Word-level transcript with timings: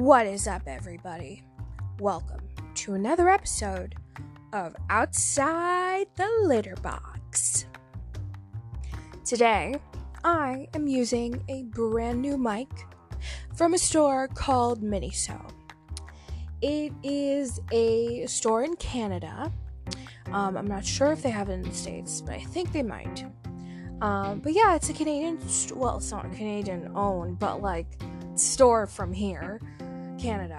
What 0.00 0.26
is 0.26 0.48
up, 0.48 0.62
everybody? 0.66 1.42
Welcome 1.98 2.40
to 2.76 2.94
another 2.94 3.28
episode 3.28 3.96
of 4.54 4.74
Outside 4.88 6.06
the 6.16 6.26
Litter 6.44 6.74
Box. 6.76 7.66
Today, 9.26 9.76
I 10.24 10.68
am 10.72 10.86
using 10.86 11.44
a 11.50 11.64
brand 11.64 12.22
new 12.22 12.38
mic 12.38 12.70
from 13.54 13.74
a 13.74 13.78
store 13.78 14.26
called 14.28 14.82
Miniso. 14.82 15.38
It 16.62 16.94
is 17.02 17.60
a 17.70 18.24
store 18.26 18.64
in 18.64 18.76
Canada. 18.76 19.52
Um, 20.32 20.56
I'm 20.56 20.66
not 20.66 20.82
sure 20.82 21.12
if 21.12 21.22
they 21.22 21.28
have 21.28 21.50
it 21.50 21.52
in 21.52 21.62
the 21.62 21.74
States, 21.74 22.22
but 22.22 22.36
I 22.36 22.40
think 22.40 22.72
they 22.72 22.82
might. 22.82 23.26
Um, 24.00 24.40
but 24.40 24.54
yeah, 24.54 24.76
it's 24.76 24.88
a 24.88 24.94
Canadian, 24.94 25.46
st- 25.46 25.78
well, 25.78 25.98
it's 25.98 26.10
not 26.10 26.22
Canadian 26.32 26.90
owned, 26.94 27.38
but 27.38 27.60
like 27.60 28.00
store 28.34 28.86
from 28.86 29.12
here, 29.12 29.60
Canada, 30.20 30.58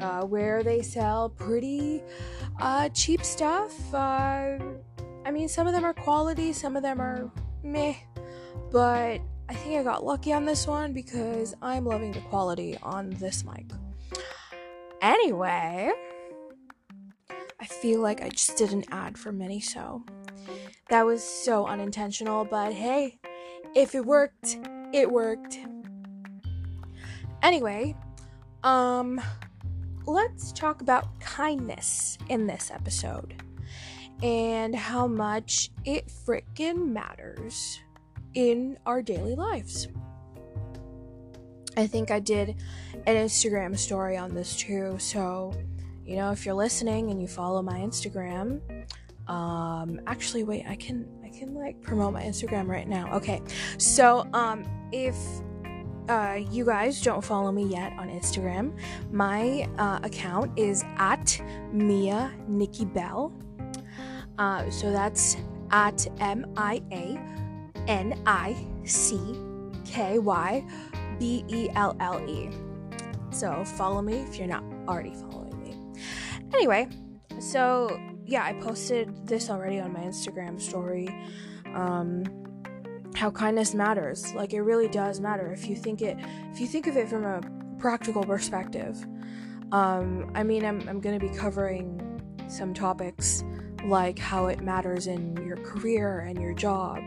uh, 0.00 0.22
where 0.22 0.62
they 0.62 0.80
sell 0.82 1.28
pretty 1.28 2.02
uh, 2.60 2.88
cheap 2.90 3.24
stuff. 3.24 3.72
Uh, 3.94 4.58
I 5.24 5.30
mean, 5.30 5.48
some 5.48 5.66
of 5.66 5.72
them 5.72 5.84
are 5.84 5.94
quality, 5.94 6.52
some 6.52 6.76
of 6.76 6.82
them 6.82 7.00
are 7.00 7.30
meh, 7.62 7.94
but 8.70 9.20
I 9.48 9.54
think 9.54 9.78
I 9.78 9.82
got 9.82 10.04
lucky 10.04 10.32
on 10.32 10.44
this 10.44 10.66
one 10.66 10.92
because 10.92 11.54
I'm 11.60 11.84
loving 11.84 12.12
the 12.12 12.20
quality 12.20 12.78
on 12.82 13.10
this 13.10 13.44
mic. 13.44 13.66
Anyway, 15.00 15.90
I 17.60 17.64
feel 17.66 18.00
like 18.00 18.22
I 18.22 18.28
just 18.28 18.56
did 18.56 18.72
an 18.72 18.84
ad 18.90 19.18
for 19.18 19.32
Mini. 19.32 19.60
Miniso. 19.60 20.02
That 20.88 21.06
was 21.06 21.22
so 21.22 21.66
unintentional, 21.66 22.44
but 22.44 22.72
hey, 22.72 23.18
if 23.74 23.94
it 23.94 24.04
worked, 24.04 24.58
it 24.92 25.10
worked. 25.10 25.58
Anyway, 27.42 27.96
um, 28.64 29.20
let's 30.06 30.52
talk 30.52 30.80
about 30.80 31.20
kindness 31.20 32.18
in 32.28 32.46
this 32.46 32.70
episode 32.70 33.42
and 34.22 34.74
how 34.74 35.06
much 35.06 35.70
it 35.84 36.08
freaking 36.08 36.88
matters 36.88 37.80
in 38.34 38.78
our 38.86 39.02
daily 39.02 39.34
lives. 39.34 39.88
I 41.76 41.86
think 41.86 42.10
I 42.10 42.20
did 42.20 42.56
an 43.06 43.16
Instagram 43.16 43.78
story 43.78 44.16
on 44.16 44.34
this 44.34 44.56
too, 44.56 44.96
so 44.98 45.54
you 46.04 46.16
know, 46.16 46.32
if 46.32 46.44
you're 46.44 46.54
listening 46.54 47.10
and 47.10 47.20
you 47.22 47.28
follow 47.28 47.62
my 47.62 47.78
Instagram, 47.78 48.60
um 49.28 50.00
actually 50.06 50.42
wait 50.42 50.64
i 50.68 50.74
can 50.74 51.08
i 51.24 51.28
can 51.28 51.54
like 51.54 51.80
promote 51.80 52.12
my 52.12 52.22
instagram 52.22 52.66
right 52.66 52.88
now 52.88 53.12
okay 53.14 53.40
so 53.78 54.26
um 54.32 54.64
if 54.90 55.16
uh, 56.08 56.38
you 56.50 56.64
guys 56.64 57.00
don't 57.00 57.24
follow 57.24 57.52
me 57.52 57.64
yet 57.64 57.92
on 57.98 58.08
Instagram, 58.08 58.78
my 59.10 59.68
uh, 59.78 60.00
account 60.02 60.58
is 60.58 60.84
at 60.96 61.40
Mia 61.72 62.32
Nicky 62.48 62.84
Belle. 62.84 63.32
Uh, 64.38 64.68
so 64.70 64.90
that's 64.90 65.36
at 65.70 66.06
M 66.20 66.46
I 66.56 66.82
A 66.92 67.18
N 67.88 68.20
I 68.26 68.56
C 68.84 69.18
K 69.84 70.18
Y 70.18 70.64
B 71.18 71.44
E 71.48 71.68
L 71.74 71.96
L 72.00 72.20
E. 72.28 72.50
So 73.30 73.64
follow 73.64 74.02
me 74.02 74.14
if 74.14 74.36
you're 74.38 74.48
not 74.48 74.64
already 74.88 75.14
following 75.14 75.58
me. 75.62 76.02
Anyway, 76.52 76.88
so 77.38 77.98
yeah, 78.24 78.44
I 78.44 78.52
posted 78.54 79.26
this 79.26 79.50
already 79.50 79.80
on 79.80 79.92
my 79.92 80.00
Instagram 80.00 80.60
story. 80.60 81.08
Um, 81.74 82.24
how 83.22 83.30
kindness 83.30 83.72
matters. 83.72 84.34
Like 84.34 84.52
it 84.52 84.62
really 84.62 84.88
does 84.88 85.20
matter 85.20 85.52
if 85.52 85.68
you 85.68 85.76
think 85.76 86.02
it 86.02 86.18
if 86.52 86.60
you 86.60 86.66
think 86.66 86.88
of 86.88 86.96
it 86.96 87.08
from 87.08 87.24
a 87.24 87.40
practical 87.78 88.24
perspective. 88.24 89.06
Um, 89.70 90.32
I 90.34 90.42
mean, 90.42 90.64
I'm 90.64 90.88
I'm 90.88 91.00
gonna 91.00 91.20
be 91.20 91.28
covering 91.28 92.20
some 92.48 92.74
topics 92.74 93.44
like 93.84 94.18
how 94.18 94.46
it 94.46 94.60
matters 94.60 95.06
in 95.06 95.36
your 95.36 95.56
career 95.58 96.18
and 96.18 96.36
your 96.42 96.52
job, 96.52 96.98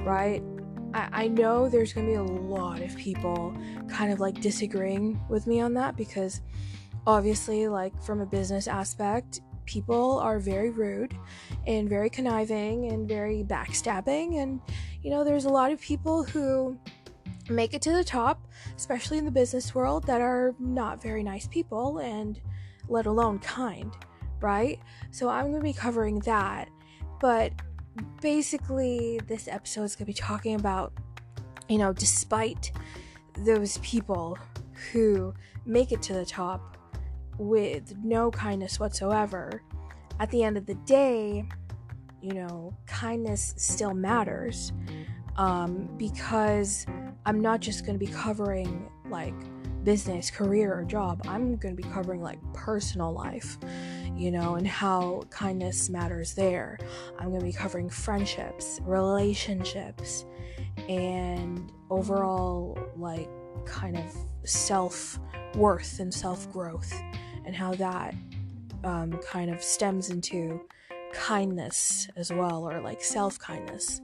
right? 0.00 0.42
I, 0.92 1.08
I 1.24 1.28
know 1.28 1.70
there's 1.70 1.94
gonna 1.94 2.08
be 2.08 2.14
a 2.14 2.22
lot 2.22 2.82
of 2.82 2.94
people 2.98 3.56
kind 3.88 4.12
of 4.12 4.20
like 4.20 4.42
disagreeing 4.42 5.18
with 5.30 5.46
me 5.46 5.62
on 5.62 5.72
that 5.74 5.96
because 5.96 6.42
obviously, 7.06 7.68
like 7.68 7.98
from 8.02 8.20
a 8.20 8.26
business 8.26 8.68
aspect, 8.68 9.40
people 9.64 10.18
are 10.18 10.38
very 10.38 10.68
rude 10.68 11.16
and 11.66 11.88
very 11.88 12.10
conniving 12.10 12.92
and 12.92 13.08
very 13.08 13.42
backstabbing 13.42 14.42
and 14.42 14.60
you 15.04 15.10
know 15.10 15.22
there's 15.22 15.44
a 15.44 15.50
lot 15.50 15.70
of 15.70 15.80
people 15.80 16.24
who 16.24 16.76
make 17.48 17.74
it 17.74 17.82
to 17.82 17.92
the 17.92 18.02
top 18.02 18.48
especially 18.76 19.18
in 19.18 19.24
the 19.24 19.30
business 19.30 19.74
world 19.74 20.04
that 20.06 20.20
are 20.20 20.54
not 20.58 21.00
very 21.00 21.22
nice 21.22 21.46
people 21.46 21.98
and 21.98 22.40
let 22.88 23.06
alone 23.06 23.38
kind 23.38 23.92
right? 24.44 24.78
So 25.10 25.28
i'm 25.28 25.46
going 25.50 25.60
to 25.60 25.64
be 25.64 25.72
covering 25.72 26.20
that. 26.20 26.68
But 27.20 27.52
basically 28.20 29.20
this 29.26 29.48
episode 29.48 29.84
is 29.84 29.96
going 29.96 30.06
to 30.06 30.12
be 30.12 30.12
talking 30.12 30.56
about 30.56 30.92
you 31.68 31.78
know 31.78 31.92
despite 31.92 32.72
those 33.38 33.78
people 33.78 34.36
who 34.92 35.32
make 35.64 35.92
it 35.92 36.02
to 36.02 36.12
the 36.12 36.26
top 36.26 36.76
with 37.38 37.96
no 38.04 38.30
kindness 38.30 38.78
whatsoever, 38.78 39.62
at 40.20 40.30
the 40.30 40.42
end 40.44 40.56
of 40.56 40.66
the 40.66 40.74
day, 40.86 41.48
you 42.24 42.32
know, 42.32 42.74
kindness 42.86 43.54
still 43.58 43.92
matters 43.92 44.72
um, 45.36 45.90
because 45.98 46.86
I'm 47.26 47.40
not 47.40 47.60
just 47.60 47.84
going 47.84 47.98
to 47.98 48.04
be 48.04 48.10
covering 48.10 48.88
like 49.10 49.34
business, 49.84 50.30
career, 50.30 50.72
or 50.72 50.84
job. 50.84 51.20
I'm 51.28 51.56
going 51.56 51.76
to 51.76 51.82
be 51.82 51.86
covering 51.90 52.22
like 52.22 52.38
personal 52.54 53.12
life, 53.12 53.58
you 54.16 54.30
know, 54.30 54.54
and 54.54 54.66
how 54.66 55.24
kindness 55.28 55.90
matters 55.90 56.32
there. 56.32 56.78
I'm 57.18 57.28
going 57.28 57.40
to 57.40 57.46
be 57.46 57.52
covering 57.52 57.90
friendships, 57.90 58.80
relationships, 58.84 60.24
and 60.88 61.70
overall, 61.90 62.78
like, 62.96 63.28
kind 63.66 63.98
of 63.98 64.16
self 64.48 65.20
worth 65.56 66.00
and 66.00 66.12
self 66.12 66.50
growth 66.50 66.92
and 67.44 67.54
how 67.54 67.74
that 67.74 68.14
um, 68.82 69.12
kind 69.30 69.50
of 69.50 69.62
stems 69.62 70.08
into 70.08 70.62
kindness 71.14 72.08
as 72.16 72.32
well, 72.32 72.68
or 72.68 72.80
like 72.80 73.02
self 73.02 73.38
kindness, 73.38 74.02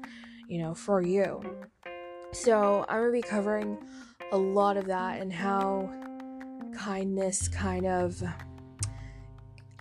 you 0.48 0.62
know, 0.62 0.74
for 0.74 1.02
you. 1.02 1.42
So, 2.32 2.86
I'm 2.88 3.00
gonna 3.00 3.12
be 3.12 3.22
covering 3.22 3.78
a 4.32 4.38
lot 4.38 4.76
of 4.76 4.86
that 4.86 5.20
and 5.20 5.32
how 5.32 5.92
kindness 6.76 7.48
kind 7.48 7.86
of 7.86 8.22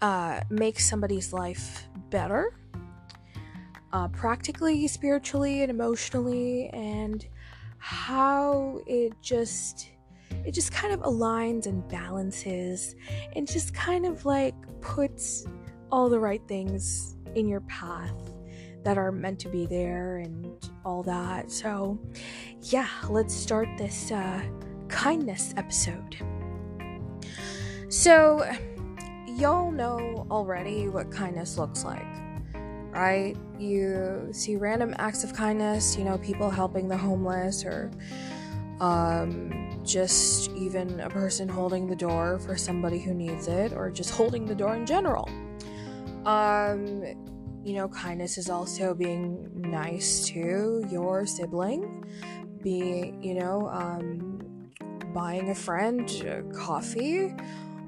uh, 0.02 0.42
makes 0.50 0.90
somebody's 0.90 1.32
life 1.32 1.88
better, 2.10 2.54
uh, 3.94 4.08
practically, 4.10 4.88
spiritually, 4.88 5.62
and 5.62 5.70
emotionally, 5.70 6.70
and 6.70 7.28
how 7.78 8.82
it 8.88 9.14
just 9.22 9.92
it 10.46 10.52
just 10.54 10.72
kind 10.72 10.94
of 10.94 11.02
aligns 11.02 11.66
and 11.66 11.88
balances 11.90 12.96
and 13.36 13.48
just 13.48 13.74
kind 13.74 14.06
of 14.06 14.26
like 14.26 14.54
puts 14.82 15.46
all 15.92 16.10
the 16.10 16.20
right 16.20 16.42
things 16.48 17.18
in 17.36 17.48
your 17.48 17.62
path 17.62 18.14
that 18.84 18.98
are 18.98 19.12
meant 19.12 19.40
to 19.40 19.50
be 19.50 19.66
there 19.66 20.18
and 20.18 20.70
all 20.86 21.04
that. 21.04 21.52
So, 21.52 22.00
yeah, 22.64 22.88
let's 23.10 23.34
start 23.34 23.68
this 23.78 24.12
uh, 24.12 24.42
kindness 24.88 25.54
episode. 25.58 26.18
So, 27.90 28.50
y'all 29.28 29.72
know 29.72 30.28
already 30.32 30.88
what 30.88 31.12
kindness 31.12 31.58
looks 31.58 31.84
like, 31.84 32.06
right? 32.92 33.36
You 33.58 34.30
see 34.32 34.56
random 34.56 34.96
acts 34.98 35.24
of 35.24 35.34
kindness, 35.34 35.98
you 35.98 36.04
know, 36.04 36.18
people 36.20 36.50
helping 36.50 36.88
the 36.88 36.98
homeless 36.98 37.66
or 37.66 37.92
um, 38.80 39.82
just 39.84 40.52
even 40.52 41.00
a 41.02 41.10
person 41.10 41.50
holding 41.50 41.88
the 41.88 41.96
door 41.96 42.40
for 42.40 42.56
somebody 42.56 43.00
who 43.00 43.14
needs 43.14 43.48
it, 43.48 43.74
or 43.74 43.92
just 43.92 44.12
holding 44.12 44.46
the 44.46 44.56
door 44.56 44.76
in 44.76 44.86
general. 44.86 45.30
Um, 46.26 47.04
you 47.64 47.74
know, 47.74 47.88
kindness 47.90 48.38
is 48.38 48.50
also 48.50 48.94
being 48.94 49.50
nice 49.56 50.26
to 50.28 50.86
your 50.90 51.26
sibling, 51.26 52.04
being, 52.62 53.22
you 53.22 53.36
know, 53.36 53.70
um, 53.70 54.72
buying 55.14 55.50
a 55.50 55.56
friend 55.56 56.10
coffee, 56.56 57.34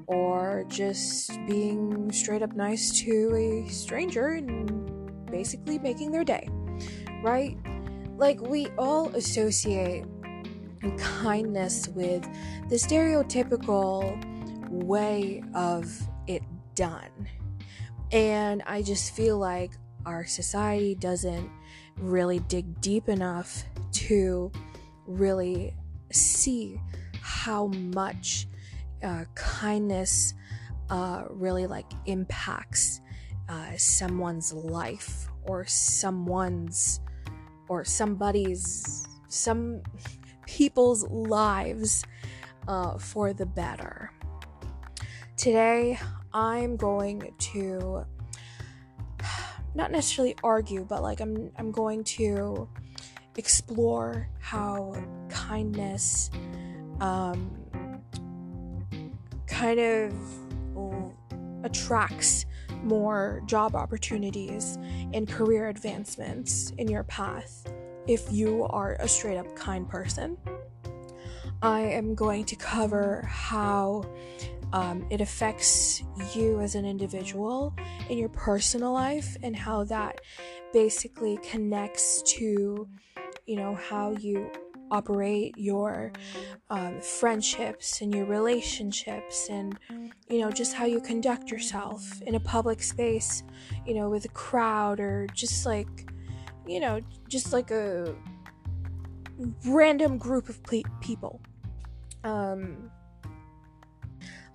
or 0.06 0.64
just 0.68 1.30
being 1.46 2.10
straight 2.12 2.42
up 2.42 2.54
nice 2.54 2.90
to 3.00 3.34
a 3.34 3.70
stranger 3.70 4.28
and 4.28 5.26
basically 5.30 5.78
making 5.78 6.10
their 6.10 6.24
day, 6.24 6.48
right? 7.22 7.56
Like, 8.18 8.40
we 8.40 8.68
all 8.78 9.08
associate 9.14 10.04
kindness 10.98 11.88
with 11.88 12.22
the 12.68 12.76
stereotypical 12.76 14.18
way 14.70 15.42
of 15.54 15.90
it 16.26 16.42
done. 16.74 17.28
And 18.12 18.62
I 18.66 18.82
just 18.82 19.14
feel 19.14 19.38
like 19.38 19.72
our 20.04 20.26
society 20.26 20.94
doesn't 20.94 21.50
really 21.96 22.40
dig 22.40 22.80
deep 22.80 23.08
enough 23.08 23.64
to 23.92 24.52
really 25.06 25.74
see 26.12 26.78
how 27.20 27.68
much 27.68 28.46
uh, 29.02 29.24
kindness 29.34 30.34
uh, 30.90 31.24
really 31.30 31.66
like 31.66 31.90
impacts 32.06 33.00
uh, 33.48 33.76
someone's 33.76 34.52
life 34.52 35.28
or 35.44 35.64
someone's 35.64 37.00
or 37.68 37.84
somebody's 37.84 39.06
some 39.28 39.80
people's 40.46 41.04
lives 41.08 42.04
uh, 42.68 42.98
for 42.98 43.32
the 43.32 43.46
better. 43.46 44.12
Today, 45.36 45.98
I'm 46.34 46.76
going 46.76 47.32
to 47.38 48.04
not 49.74 49.90
necessarily 49.90 50.36
argue, 50.42 50.84
but 50.84 51.02
like 51.02 51.20
I'm 51.20 51.50
I'm 51.56 51.70
going 51.70 52.04
to 52.04 52.68
explore 53.36 54.28
how 54.40 54.94
kindness 55.28 56.30
um, 57.00 57.50
kind 59.46 59.80
of 59.80 60.12
attracts 61.64 62.46
more 62.82 63.42
job 63.46 63.74
opportunities 63.74 64.76
and 65.14 65.28
career 65.28 65.68
advancements 65.68 66.70
in 66.78 66.88
your 66.88 67.04
path 67.04 67.72
if 68.06 68.30
you 68.32 68.64
are 68.70 68.94
a 68.98 69.08
straight 69.08 69.38
up 69.38 69.54
kind 69.54 69.88
person. 69.88 70.36
I 71.62 71.80
am 71.80 72.14
going 72.14 72.44
to 72.46 72.56
cover 72.56 73.24
how 73.28 74.04
um, 74.72 75.06
it 75.10 75.20
affects 75.20 76.02
you 76.34 76.60
as 76.60 76.74
an 76.74 76.84
individual 76.84 77.74
in 78.08 78.18
your 78.18 78.28
personal 78.30 78.92
life 78.92 79.36
and 79.42 79.54
how 79.54 79.84
that 79.84 80.20
basically 80.72 81.38
connects 81.38 82.22
to, 82.22 82.88
you 83.46 83.56
know, 83.56 83.74
how 83.74 84.12
you 84.12 84.50
operate 84.90 85.56
your 85.56 86.12
um, 86.70 87.00
friendships 87.00 88.02
and 88.02 88.14
your 88.14 88.26
relationships 88.26 89.48
and 89.48 89.78
you 90.28 90.38
know 90.38 90.50
just 90.50 90.74
how 90.74 90.84
you 90.84 91.00
conduct 91.00 91.50
yourself 91.50 92.20
in 92.26 92.34
a 92.34 92.40
public 92.40 92.82
space 92.82 93.42
you 93.86 93.94
know 93.94 94.10
with 94.10 94.26
a 94.26 94.28
crowd 94.28 95.00
or 95.00 95.26
just 95.32 95.64
like 95.64 96.12
you 96.66 96.78
know 96.78 97.00
just 97.26 97.54
like 97.54 97.70
a 97.70 98.14
random 99.66 100.18
group 100.18 100.48
of 100.48 100.62
ple- 100.62 100.82
people. 101.00 101.40
Um 102.24 102.90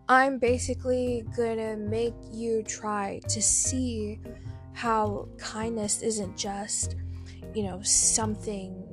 i'm 0.10 0.38
basically 0.38 1.26
gonna 1.36 1.76
make 1.78 2.14
you 2.32 2.64
try 2.64 3.20
to 3.28 3.42
see 3.42 4.20
how 4.74 5.28
kindness 5.38 6.02
isn't 6.02 6.38
just 6.38 6.96
you 7.54 7.64
know 7.64 7.82
something 7.82 8.84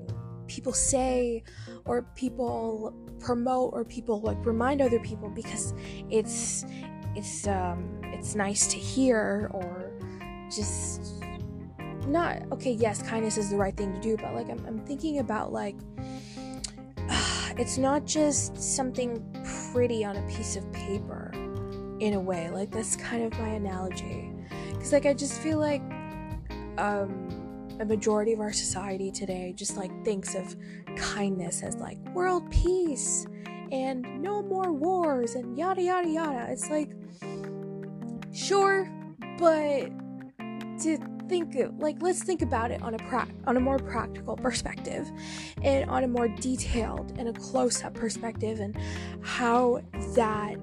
people 0.46 0.72
say 0.72 1.42
or 1.84 2.02
people 2.14 2.94
promote 3.18 3.72
or 3.72 3.84
people 3.84 4.20
like 4.20 4.44
remind 4.44 4.80
other 4.80 4.98
people 5.00 5.28
because 5.30 5.74
it's 6.10 6.64
it's 7.14 7.46
um 7.46 8.00
it's 8.04 8.34
nice 8.34 8.66
to 8.66 8.76
hear 8.76 9.50
or 9.52 9.92
just 10.50 11.22
not 12.06 12.42
okay 12.52 12.72
yes 12.72 13.02
kindness 13.02 13.38
is 13.38 13.50
the 13.50 13.56
right 13.56 13.76
thing 13.76 13.92
to 13.94 14.00
do 14.00 14.16
but 14.16 14.34
like 14.34 14.48
i'm, 14.50 14.64
I'm 14.66 14.78
thinking 14.80 15.20
about 15.20 15.52
like 15.52 15.76
it's 17.56 17.78
not 17.78 18.04
just 18.04 18.56
something 18.56 19.22
pretty 19.72 20.04
on 20.04 20.16
a 20.16 20.22
piece 20.28 20.56
of 20.56 20.70
paper 20.72 21.30
in 22.00 22.14
a 22.14 22.20
way 22.20 22.50
like 22.50 22.70
that's 22.70 22.96
kind 22.96 23.22
of 23.22 23.38
my 23.38 23.48
analogy 23.48 24.32
because 24.72 24.92
like 24.92 25.06
i 25.06 25.14
just 25.14 25.40
feel 25.40 25.58
like 25.58 25.82
um 26.78 27.28
a 27.80 27.84
majority 27.84 28.32
of 28.32 28.40
our 28.40 28.52
society 28.52 29.10
today 29.10 29.52
just 29.56 29.76
like 29.76 29.90
thinks 30.04 30.34
of 30.34 30.56
kindness 30.96 31.62
as 31.62 31.76
like 31.76 31.98
world 32.14 32.48
peace 32.50 33.26
and 33.72 34.22
no 34.22 34.42
more 34.42 34.72
wars 34.72 35.34
and 35.34 35.58
yada 35.58 35.82
yada 35.82 36.08
yada. 36.08 36.46
It's 36.50 36.70
like 36.70 36.90
sure, 38.32 38.88
but 39.38 39.90
to 40.82 40.98
think 41.28 41.56
like 41.78 41.96
let's 42.00 42.22
think 42.22 42.42
about 42.42 42.70
it 42.70 42.82
on 42.82 42.94
a 42.94 42.98
pra- 42.98 43.28
on 43.46 43.56
a 43.56 43.60
more 43.60 43.78
practical 43.78 44.36
perspective 44.36 45.10
and 45.62 45.88
on 45.88 46.04
a 46.04 46.08
more 46.08 46.28
detailed 46.28 47.12
and 47.18 47.28
a 47.28 47.32
close-up 47.32 47.94
perspective 47.94 48.60
and 48.60 48.76
how 49.22 49.80
that 50.14 50.56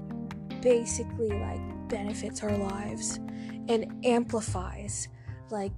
basically 0.61 1.29
like 1.29 1.89
benefits 1.89 2.43
our 2.43 2.55
lives 2.57 3.19
and 3.67 4.05
amplifies 4.05 5.07
like 5.49 5.73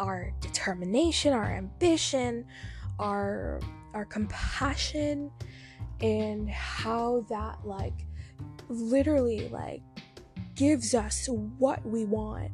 our 0.00 0.32
determination, 0.40 1.32
our 1.32 1.44
ambition, 1.44 2.44
our 2.98 3.60
our 3.94 4.04
compassion 4.04 5.30
and 6.00 6.48
how 6.50 7.24
that 7.28 7.58
like 7.64 8.06
literally 8.68 9.48
like 9.48 9.82
gives 10.54 10.94
us 10.94 11.28
what 11.28 11.84
we 11.86 12.04
want 12.04 12.50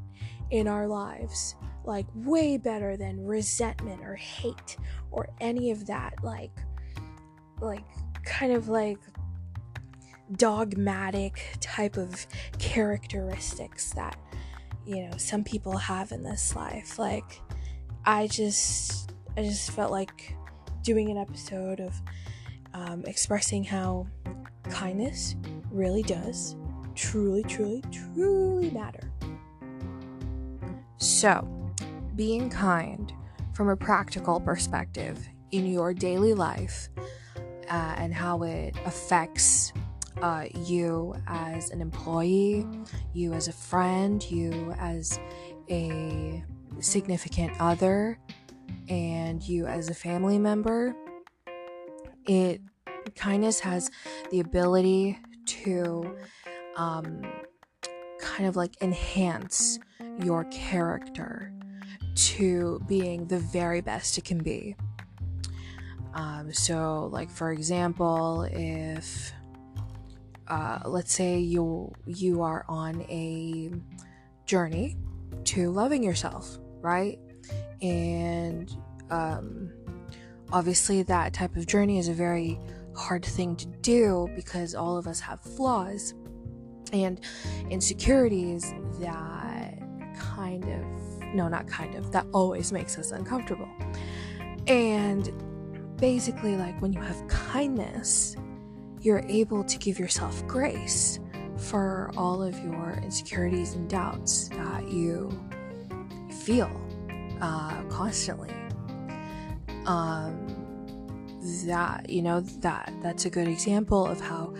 in 0.50 0.68
our 0.68 0.86
lives 0.86 1.54
like 1.84 2.06
way 2.14 2.56
better 2.56 2.96
than 2.96 3.24
resentment 3.24 4.00
or 4.02 4.14
hate 4.14 4.76
or 5.10 5.28
any 5.40 5.70
of 5.70 5.86
that 5.86 6.14
like 6.22 6.52
like 7.60 7.84
kind 8.24 8.52
of 8.52 8.68
like 8.68 8.98
dogmatic 10.36 11.56
type 11.60 11.96
of 11.96 12.26
characteristics 12.58 13.92
that 13.92 14.18
you 14.86 15.06
know 15.06 15.16
some 15.18 15.44
people 15.44 15.76
have 15.76 16.12
in 16.12 16.22
this 16.22 16.56
life. 16.56 16.98
Like 16.98 17.40
i 18.06 18.26
just 18.26 19.12
i 19.36 19.42
just 19.42 19.70
felt 19.70 19.90
like 19.90 20.36
doing 20.82 21.10
an 21.10 21.16
episode 21.16 21.80
of 21.80 21.94
um, 22.74 23.04
expressing 23.06 23.64
how 23.64 24.06
kindness 24.64 25.36
really 25.70 26.02
does 26.02 26.56
truly 26.94 27.42
truly 27.44 27.82
truly 27.90 28.70
matter 28.70 29.10
so 31.04 31.46
being 32.16 32.48
kind 32.48 33.12
from 33.52 33.68
a 33.68 33.76
practical 33.76 34.40
perspective 34.40 35.28
in 35.52 35.66
your 35.66 35.92
daily 35.92 36.34
life 36.34 36.88
uh, 37.70 37.94
and 37.96 38.12
how 38.12 38.42
it 38.42 38.74
affects 38.86 39.72
uh, 40.22 40.46
you 40.54 41.14
as 41.26 41.70
an 41.70 41.80
employee, 41.80 42.66
you 43.12 43.32
as 43.32 43.48
a 43.48 43.52
friend, 43.52 44.28
you 44.30 44.74
as 44.78 45.18
a 45.70 46.42
significant 46.80 47.52
other, 47.60 48.18
and 48.88 49.42
you 49.42 49.66
as 49.66 49.90
a 49.90 49.94
family 49.94 50.38
member. 50.38 50.94
It 52.26 52.60
kindness 53.14 53.60
has 53.60 53.90
the 54.30 54.40
ability 54.40 55.18
to 55.46 56.16
um, 56.76 57.22
kind 58.18 58.48
of 58.48 58.56
like 58.56 58.80
enhance 58.80 59.78
your 60.22 60.44
character 60.44 61.52
to 62.14 62.80
being 62.86 63.26
the 63.26 63.38
very 63.38 63.80
best 63.80 64.18
it 64.18 64.24
can 64.24 64.38
be. 64.38 64.76
Um, 66.14 66.52
so, 66.52 67.08
like 67.12 67.30
for 67.30 67.52
example, 67.52 68.42
if 68.52 69.32
uh, 70.46 70.80
let's 70.84 71.12
say 71.12 71.38
you 71.38 71.92
you 72.06 72.42
are 72.42 72.64
on 72.68 73.02
a 73.02 73.72
journey 74.46 74.96
to 75.44 75.70
loving 75.70 76.02
yourself, 76.02 76.58
right? 76.80 77.18
And 77.82 78.74
um, 79.10 79.72
obviously, 80.52 81.02
that 81.02 81.32
type 81.32 81.56
of 81.56 81.66
journey 81.66 81.98
is 81.98 82.08
a 82.08 82.14
very 82.14 82.60
hard 82.94 83.24
thing 83.24 83.56
to 83.56 83.66
do 83.66 84.28
because 84.36 84.74
all 84.74 84.96
of 84.96 85.08
us 85.08 85.18
have 85.18 85.40
flaws 85.40 86.14
and 86.92 87.20
insecurities 87.70 88.72
that 89.00 89.53
kind 90.44 90.64
of 90.64 91.34
no, 91.34 91.48
not 91.48 91.66
kind 91.66 91.94
of 91.94 92.12
that 92.12 92.26
always 92.32 92.70
makes 92.72 92.98
us 92.98 93.10
uncomfortable. 93.10 93.68
And 94.66 95.32
basically, 95.96 96.56
like 96.56 96.80
when 96.80 96.92
you 96.92 97.00
have 97.00 97.26
kindness 97.28 98.36
you're 99.04 99.24
able 99.28 99.62
to 99.62 99.76
give 99.78 99.98
yourself 99.98 100.44
grace 100.46 101.20
for 101.58 102.10
all 102.16 102.42
of 102.42 102.58
your 102.60 102.98
insecurities 103.02 103.74
and 103.74 103.88
doubts 103.88 104.48
that 104.48 104.88
you 104.88 105.30
feel 106.42 106.70
uh, 107.42 107.82
constantly. 107.90 108.50
Um, 109.84 110.48
that 111.66 112.08
you 112.08 112.22
know 112.22 112.40
that 112.40 112.90
that's 113.02 113.26
a 113.26 113.30
good 113.30 113.46
example 113.46 114.06
of 114.06 114.18
how 114.18 114.54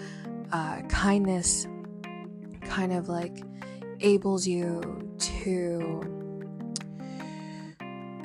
uh, 0.53 0.83
kindness 0.83 1.67
kind 2.67 2.93
of 2.93 3.09
like 3.09 3.43
enables 3.99 4.47
you 4.47 4.83
to 5.19 5.34
to 5.45 6.01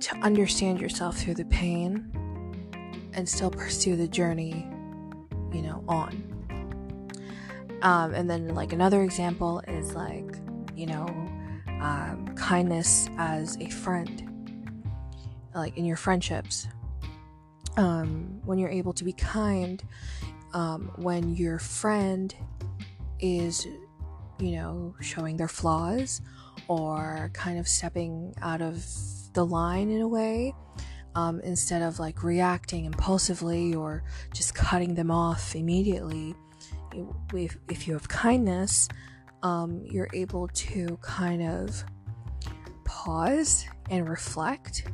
to 0.00 0.16
understand 0.22 0.80
yourself 0.80 1.18
through 1.18 1.34
the 1.34 1.44
pain 1.46 2.12
and 3.12 3.28
still 3.28 3.50
pursue 3.50 3.96
the 3.96 4.08
journey 4.08 4.70
you 5.52 5.62
know, 5.62 5.84
on. 5.88 6.26
Um, 7.82 8.14
and 8.14 8.28
then, 8.28 8.54
like, 8.54 8.72
another 8.72 9.02
example 9.02 9.60
is 9.66 9.94
like, 9.94 10.36
you 10.74 10.86
know, 10.86 11.06
um, 11.80 12.32
kindness 12.36 13.08
as 13.16 13.56
a 13.58 13.68
friend, 13.70 14.86
like 15.54 15.76
in 15.76 15.84
your 15.84 15.96
friendships. 15.96 16.68
Um, 17.76 18.40
when 18.44 18.58
you're 18.58 18.70
able 18.70 18.92
to 18.94 19.04
be 19.04 19.12
kind, 19.12 19.82
um, 20.52 20.90
when 20.96 21.34
your 21.34 21.58
friend 21.58 22.34
is, 23.20 23.66
you 24.38 24.52
know, 24.52 24.94
showing 25.00 25.36
their 25.36 25.48
flaws 25.48 26.20
or 26.70 27.32
kind 27.32 27.58
of 27.58 27.66
stepping 27.66 28.32
out 28.42 28.62
of 28.62 28.86
the 29.34 29.44
line 29.44 29.90
in 29.90 30.00
a 30.00 30.06
way, 30.06 30.54
um, 31.16 31.40
instead 31.40 31.82
of 31.82 31.98
like 31.98 32.22
reacting 32.22 32.84
impulsively 32.84 33.74
or 33.74 34.04
just 34.32 34.54
cutting 34.54 34.94
them 34.94 35.10
off 35.10 35.56
immediately. 35.56 36.32
If, 37.34 37.56
if 37.68 37.88
you 37.88 37.94
have 37.94 38.06
kindness, 38.08 38.88
um, 39.42 39.82
you're 39.84 40.06
able 40.14 40.46
to 40.46 40.96
kind 41.02 41.42
of 41.42 41.82
pause 42.84 43.66
and 43.90 44.08
reflect 44.08 44.84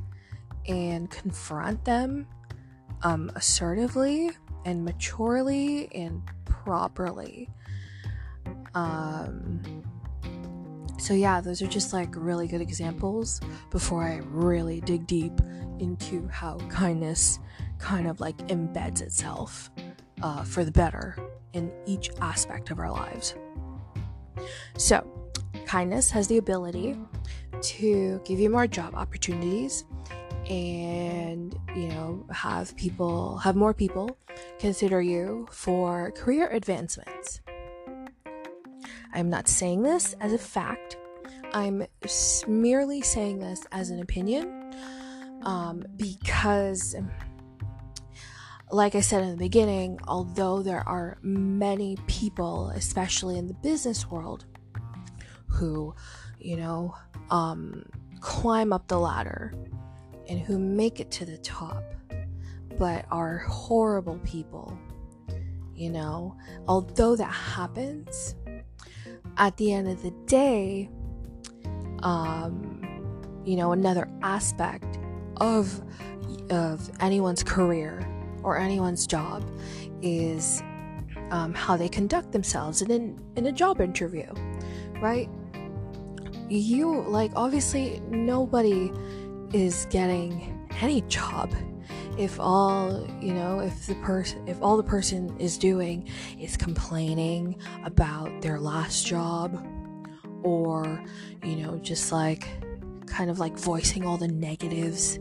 and 0.66 1.11
confront 1.11 1.85
them 1.85 2.26
um, 3.02 3.30
assertively 3.35 4.30
and 4.64 4.83
maturely 4.83 5.95
and 5.95 6.23
properly. 6.47 7.50
Um, 8.75 9.85
so, 11.06 11.14
yeah, 11.14 11.40
those 11.40 11.62
are 11.62 11.68
just 11.68 11.92
like 11.92 12.08
really 12.16 12.48
good 12.48 12.60
examples 12.60 13.40
before 13.70 14.02
I 14.02 14.22
really 14.25 14.80
dig 14.80 15.06
deep 15.06 15.34
into 15.78 16.26
how 16.26 16.58
kindness 16.68 17.38
kind 17.78 18.08
of 18.08 18.18
like 18.18 18.36
embeds 18.48 19.02
itself 19.02 19.70
uh, 20.20 20.42
for 20.42 20.64
the 20.64 20.72
better 20.72 21.16
in 21.52 21.70
each 21.86 22.10
aspect 22.20 22.72
of 22.72 22.80
our 22.80 22.90
lives. 22.90 23.36
So, 24.78 25.08
kindness 25.64 26.10
has 26.10 26.26
the 26.26 26.38
ability 26.38 26.96
to 27.60 28.20
give 28.25 28.40
you 28.40 28.50
more 28.50 28.66
job 28.66 28.96
opportunities 28.96 29.84
and 30.50 31.56
you 31.76 31.86
know 31.86 32.26
have 32.32 32.76
people 32.76 33.36
have 33.38 33.54
more 33.54 33.72
people 33.72 34.18
consider 34.58 35.00
you 35.00 35.46
for 35.52 36.10
career 36.12 36.48
advancements 36.48 37.42
i'm 39.16 39.28
not 39.28 39.49
saying 39.49 39.82
this 39.82 40.14
as 40.20 40.32
a 40.32 40.38
fact 40.38 40.96
i'm 41.52 41.85
merely 42.46 43.00
saying 43.00 43.38
this 43.38 43.66
as 43.73 43.90
an 43.90 44.00
opinion 44.00 44.73
um, 45.42 45.85
because 45.96 46.94
like 48.70 48.94
i 48.94 49.00
said 49.00 49.23
in 49.23 49.30
the 49.30 49.37
beginning 49.37 49.99
although 50.06 50.62
there 50.62 50.87
are 50.88 51.18
many 51.23 51.96
people 52.06 52.68
especially 52.75 53.37
in 53.37 53.46
the 53.46 53.54
business 53.54 54.08
world 54.11 54.44
who 55.49 55.94
you 56.38 56.56
know 56.56 56.94
um, 57.30 57.85
climb 58.20 58.73
up 58.73 58.87
the 58.88 58.99
ladder 58.99 59.52
and 60.28 60.40
who 60.40 60.58
make 60.58 61.00
it 61.00 61.11
to 61.12 61.25
the 61.25 61.38
top, 61.38 61.82
but 62.78 63.06
are 63.11 63.38
horrible 63.38 64.18
people. 64.25 64.76
You 65.75 65.90
know, 65.90 66.37
although 66.66 67.16
that 67.16 67.32
happens, 67.32 68.35
at 69.38 69.57
the 69.57 69.73
end 69.73 69.88
of 69.88 70.02
the 70.02 70.11
day, 70.26 70.88
um, 72.02 73.43
you 73.45 73.57
know, 73.57 73.73
another 73.73 74.09
aspect 74.23 74.99
of 75.38 75.83
of 76.50 76.90
anyone's 77.00 77.43
career 77.43 78.07
or 78.43 78.59
anyone's 78.59 79.07
job 79.07 79.45
is 80.02 80.62
um, 81.31 81.52
how 81.55 81.76
they 81.76 81.88
conduct 81.88 82.33
themselves 82.33 82.83
in 82.83 83.21
in 83.37 83.47
a 83.47 83.52
job 83.52 83.81
interview, 83.81 84.26
right? 85.00 85.28
You 86.49 87.02
like 87.02 87.33
obviously 87.35 88.00
nobody 88.09 88.93
is 89.52 89.87
getting 89.90 90.69
any 90.81 91.02
job 91.02 91.52
if 92.18 92.40
all 92.40 93.06
you 93.20 93.35
know 93.35 93.61
if 93.61 93.87
the 93.87 93.94
person 93.96 94.46
if 94.49 94.61
all 94.62 94.76
the 94.76 94.82
person 94.82 95.35
is 95.38 95.58
doing 95.58 96.08
is 96.38 96.56
complaining 96.56 97.56
about 97.85 98.40
their 98.40 98.58
last 98.58 99.06
job 99.06 99.64
or 100.42 101.02
you 101.44 101.56
know 101.56 101.78
just 101.78 102.12
like 102.12 102.49
kind 103.06 103.30
of 103.30 103.38
like 103.38 103.56
voicing 103.58 104.06
all 104.06 104.16
the 104.16 104.28
negatives 104.28 105.18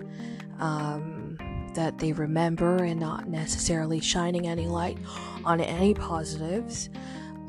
um, 0.60 1.38
that 1.74 1.98
they 2.00 2.14
remember 2.14 2.78
and 2.78 3.00
not 3.00 3.28
necessarily 3.28 4.00
shining 4.00 4.48
any 4.48 4.68
light 4.68 4.98
on 5.44 5.60
any 5.60 5.94
positives 5.94 6.90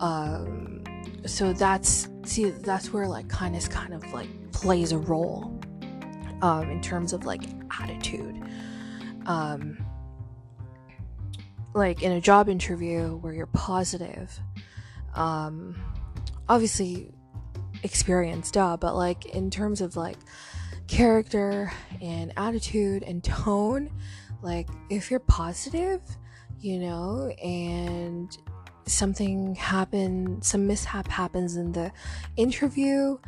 um, 0.00 0.82
so 1.24 1.52
that's 1.52 2.08
see 2.24 2.50
that's 2.50 2.92
where 2.92 3.06
like 3.06 3.28
kindness 3.28 3.68
kind 3.68 3.94
of 3.94 4.12
like 4.12 4.28
plays 4.52 4.92
a 4.92 4.98
role 4.98 5.58
um, 6.42 6.70
in 6.70 6.80
terms 6.80 7.12
of 7.12 7.24
like 7.24 7.42
attitude. 7.80 8.42
Um, 9.26 9.84
like 11.74 12.02
in 12.02 12.12
a 12.12 12.20
job 12.20 12.48
interview 12.48 13.16
where 13.16 13.34
you're 13.34 13.46
positive, 13.46 14.40
um, 15.14 15.76
obviously 16.48 17.12
experience, 17.82 18.50
duh, 18.50 18.76
but 18.76 18.96
like 18.96 19.26
in 19.26 19.50
terms 19.50 19.80
of 19.80 19.96
like 19.96 20.16
character 20.86 21.72
and 22.00 22.32
attitude 22.36 23.02
and 23.02 23.22
tone, 23.22 23.90
like 24.42 24.68
if 24.90 25.10
you're 25.10 25.20
positive, 25.20 26.00
you 26.60 26.78
know, 26.78 27.28
and 27.42 28.36
something 28.86 29.54
happens, 29.56 30.46
some 30.46 30.66
mishap 30.66 31.08
happens 31.08 31.56
in 31.56 31.72
the 31.72 31.92
interview, 32.36 33.18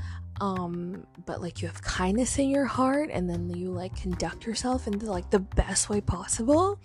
um 0.40 1.06
but 1.26 1.40
like 1.40 1.60
you 1.60 1.68
have 1.68 1.82
kindness 1.82 2.38
in 2.38 2.48
your 2.48 2.64
heart 2.64 3.10
and 3.12 3.28
then 3.28 3.50
you 3.50 3.70
like 3.70 3.94
conduct 4.00 4.46
yourself 4.46 4.86
in 4.86 4.98
the, 4.98 5.10
like 5.10 5.30
the 5.30 5.40
best 5.40 5.88
way 5.88 6.00
possible. 6.00 6.78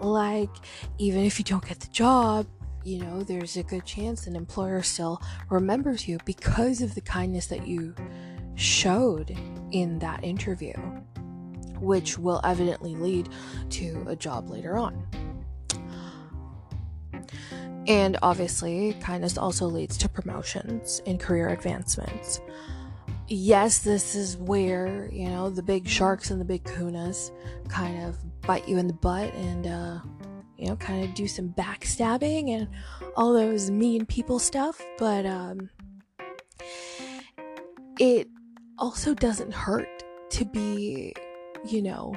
Like 0.00 0.50
even 0.98 1.24
if 1.24 1.38
you 1.38 1.44
don't 1.44 1.66
get 1.66 1.80
the 1.80 1.88
job 1.88 2.46
you 2.82 2.98
know 2.98 3.22
there's 3.22 3.58
a 3.58 3.62
good 3.62 3.84
chance 3.84 4.26
an 4.26 4.34
employer 4.34 4.82
still 4.82 5.20
remembers 5.50 6.08
you 6.08 6.18
because 6.24 6.80
of 6.80 6.94
the 6.94 7.00
kindness 7.02 7.46
that 7.46 7.66
you 7.66 7.94
showed 8.54 9.36
in 9.70 9.98
that 9.98 10.24
interview 10.24 10.72
which 11.80 12.18
will 12.18 12.40
evidently 12.44 12.94
lead 12.94 13.28
to 13.70 14.04
a 14.06 14.14
job 14.14 14.50
later 14.50 14.76
on. 14.76 15.06
And 17.86 18.18
obviously, 18.22 18.94
kindness 19.00 19.38
also 19.38 19.66
leads 19.66 19.96
to 19.98 20.08
promotions 20.08 21.02
and 21.06 21.18
career 21.18 21.48
advancements 21.48 22.40
yes, 23.30 23.78
this 23.78 24.14
is 24.14 24.36
where, 24.36 25.08
you 25.12 25.28
know, 25.28 25.50
the 25.50 25.62
big 25.62 25.88
sharks 25.88 26.30
and 26.30 26.40
the 26.40 26.44
big 26.44 26.64
kahunas 26.64 27.30
kind 27.68 28.02
of 28.04 28.16
bite 28.42 28.68
you 28.68 28.76
in 28.76 28.88
the 28.88 28.92
butt 28.92 29.32
and, 29.34 29.66
uh, 29.66 30.00
you 30.58 30.66
know, 30.66 30.76
kind 30.76 31.04
of 31.04 31.14
do 31.14 31.26
some 31.26 31.50
backstabbing 31.50 32.50
and 32.50 32.68
all 33.16 33.32
those 33.32 33.70
mean 33.70 34.04
people 34.04 34.38
stuff. 34.38 34.82
But, 34.98 35.24
um, 35.26 35.70
it 37.98 38.28
also 38.78 39.14
doesn't 39.14 39.54
hurt 39.54 39.88
to 40.30 40.44
be, 40.44 41.14
you 41.64 41.82
know, 41.82 42.14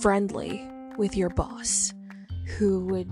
friendly 0.00 0.68
with 0.98 1.16
your 1.16 1.30
boss 1.30 1.92
who 2.58 2.84
would 2.86 3.10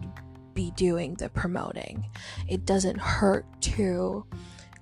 be 0.54 0.72
doing 0.72 1.14
the 1.14 1.28
promoting. 1.28 2.04
It 2.48 2.64
doesn't 2.64 2.98
hurt 2.98 3.46
to 3.62 4.24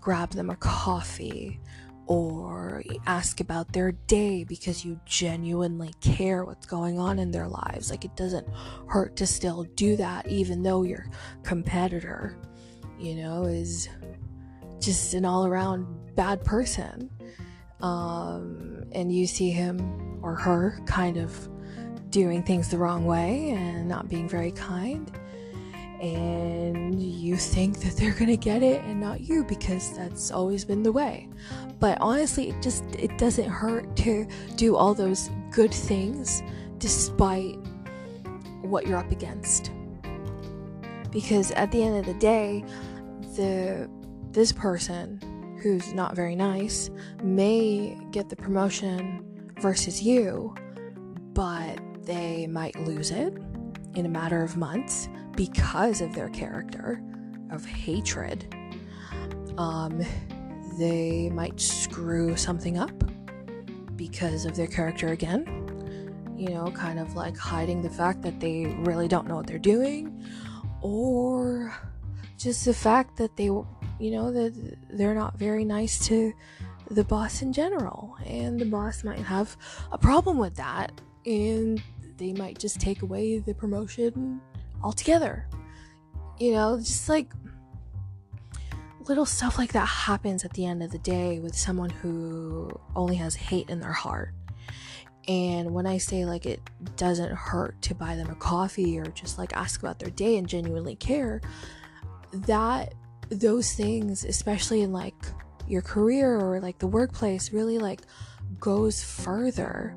grab 0.00 0.30
them 0.30 0.50
a 0.50 0.56
coffee 0.56 1.60
or 2.06 2.82
ask 3.06 3.40
about 3.40 3.72
their 3.72 3.92
day 3.92 4.44
because 4.44 4.84
you 4.84 5.00
genuinely 5.06 5.92
care 6.00 6.44
what's 6.44 6.66
going 6.66 6.98
on 6.98 7.18
in 7.18 7.30
their 7.30 7.48
lives. 7.48 7.90
Like 7.90 8.04
it 8.04 8.16
doesn't 8.16 8.46
hurt 8.88 9.16
to 9.16 9.26
still 9.26 9.64
do 9.76 9.96
that, 9.96 10.26
even 10.28 10.62
though 10.62 10.82
your 10.82 11.06
competitor, 11.42 12.36
you 12.98 13.14
know, 13.14 13.44
is 13.44 13.88
just 14.80 15.14
an 15.14 15.24
all 15.24 15.46
around 15.46 15.86
bad 16.14 16.44
person. 16.44 17.08
Um, 17.80 18.84
and 18.92 19.12
you 19.12 19.26
see 19.26 19.50
him 19.50 20.20
or 20.22 20.34
her 20.36 20.80
kind 20.86 21.16
of 21.16 21.48
doing 22.10 22.42
things 22.42 22.68
the 22.68 22.78
wrong 22.78 23.06
way 23.06 23.50
and 23.50 23.88
not 23.88 24.08
being 24.08 24.28
very 24.28 24.52
kind 24.52 25.10
and 26.02 27.00
you 27.00 27.36
think 27.36 27.78
that 27.78 27.96
they're 27.96 28.14
gonna 28.14 28.36
get 28.36 28.62
it 28.62 28.82
and 28.82 29.00
not 29.00 29.20
you 29.20 29.44
because 29.44 29.96
that's 29.96 30.32
always 30.32 30.64
been 30.64 30.82
the 30.82 30.90
way. 30.90 31.28
But 31.78 31.96
honestly 32.00 32.50
it 32.50 32.60
just 32.60 32.84
it 32.96 33.16
doesn't 33.18 33.48
hurt 33.48 33.96
to 33.98 34.26
do 34.56 34.76
all 34.76 34.94
those 34.94 35.30
good 35.50 35.72
things 35.72 36.42
despite 36.78 37.56
what 38.62 38.86
you're 38.86 38.98
up 38.98 39.12
against. 39.12 39.70
Because 41.12 41.52
at 41.52 41.70
the 41.70 41.82
end 41.82 41.98
of 41.98 42.06
the 42.06 42.18
day 42.18 42.64
the 43.36 43.88
this 44.32 44.50
person 44.50 45.20
who's 45.62 45.92
not 45.92 46.16
very 46.16 46.34
nice 46.34 46.90
may 47.22 47.96
get 48.10 48.28
the 48.28 48.36
promotion 48.36 49.24
versus 49.60 50.02
you 50.02 50.52
but 51.34 51.78
they 52.04 52.46
might 52.48 52.74
lose 52.80 53.10
it 53.10 53.32
in 53.94 54.06
a 54.06 54.08
matter 54.08 54.42
of 54.42 54.56
months 54.56 55.08
because 55.36 56.00
of 56.00 56.14
their 56.14 56.28
character 56.30 57.02
of 57.50 57.64
hatred. 57.64 58.54
Um, 59.58 60.02
they 60.78 61.28
might 61.30 61.60
screw 61.60 62.36
something 62.36 62.78
up 62.78 62.92
because 63.96 64.44
of 64.44 64.56
their 64.56 64.66
character 64.66 65.08
again. 65.08 65.46
You 66.36 66.48
know, 66.50 66.70
kind 66.72 66.98
of 66.98 67.14
like 67.14 67.36
hiding 67.36 67.82
the 67.82 67.90
fact 67.90 68.22
that 68.22 68.40
they 68.40 68.66
really 68.78 69.06
don't 69.06 69.28
know 69.28 69.36
what 69.36 69.46
they're 69.46 69.58
doing, 69.58 70.24
or 70.80 71.74
just 72.38 72.64
the 72.64 72.74
fact 72.74 73.16
that 73.18 73.36
they, 73.36 73.44
you 73.44 73.70
know, 74.00 74.32
that 74.32 74.76
they're 74.90 75.14
not 75.14 75.38
very 75.38 75.64
nice 75.64 76.04
to 76.06 76.32
the 76.90 77.04
boss 77.04 77.42
in 77.42 77.52
general, 77.52 78.16
and 78.26 78.58
the 78.58 78.64
boss 78.64 79.04
might 79.04 79.20
have 79.20 79.56
a 79.92 79.98
problem 79.98 80.36
with 80.38 80.56
that, 80.56 80.90
and 81.26 81.80
they 82.22 82.32
might 82.32 82.58
just 82.58 82.80
take 82.80 83.02
away 83.02 83.38
the 83.38 83.54
promotion 83.54 84.40
altogether. 84.82 85.46
You 86.38 86.52
know, 86.52 86.78
just 86.78 87.08
like 87.08 87.32
little 89.08 89.26
stuff 89.26 89.58
like 89.58 89.72
that 89.72 89.86
happens 89.86 90.44
at 90.44 90.52
the 90.52 90.64
end 90.64 90.82
of 90.82 90.92
the 90.92 90.98
day 90.98 91.40
with 91.40 91.56
someone 91.56 91.90
who 91.90 92.70
only 92.94 93.16
has 93.16 93.34
hate 93.34 93.68
in 93.68 93.80
their 93.80 93.92
heart. 93.92 94.32
And 95.28 95.72
when 95.72 95.86
I 95.86 95.98
say 95.98 96.24
like 96.24 96.46
it 96.46 96.60
doesn't 96.96 97.32
hurt 97.32 97.80
to 97.82 97.94
buy 97.94 98.16
them 98.16 98.30
a 98.30 98.34
coffee 98.34 98.98
or 98.98 99.06
just 99.06 99.38
like 99.38 99.56
ask 99.56 99.80
about 99.80 99.98
their 99.98 100.10
day 100.10 100.36
and 100.36 100.48
genuinely 100.48 100.96
care, 100.96 101.40
that 102.32 102.94
those 103.28 103.72
things, 103.72 104.24
especially 104.24 104.82
in 104.82 104.92
like 104.92 105.14
your 105.66 105.82
career 105.82 106.38
or 106.38 106.60
like 106.60 106.78
the 106.78 106.86
workplace, 106.86 107.52
really 107.52 107.78
like 107.78 108.02
goes 108.58 109.02
further 109.02 109.96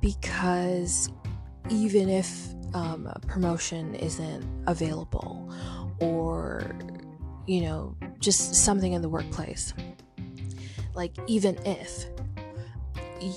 because 0.00 1.10
even 1.68 2.08
if 2.08 2.48
um, 2.74 3.10
promotion 3.26 3.94
isn't 3.96 4.44
available 4.66 5.52
or 6.00 6.76
you 7.46 7.62
know 7.62 7.96
just 8.18 8.54
something 8.54 8.92
in 8.92 9.02
the 9.02 9.08
workplace. 9.08 9.74
Like 10.94 11.14
even 11.26 11.58
if 11.64 12.06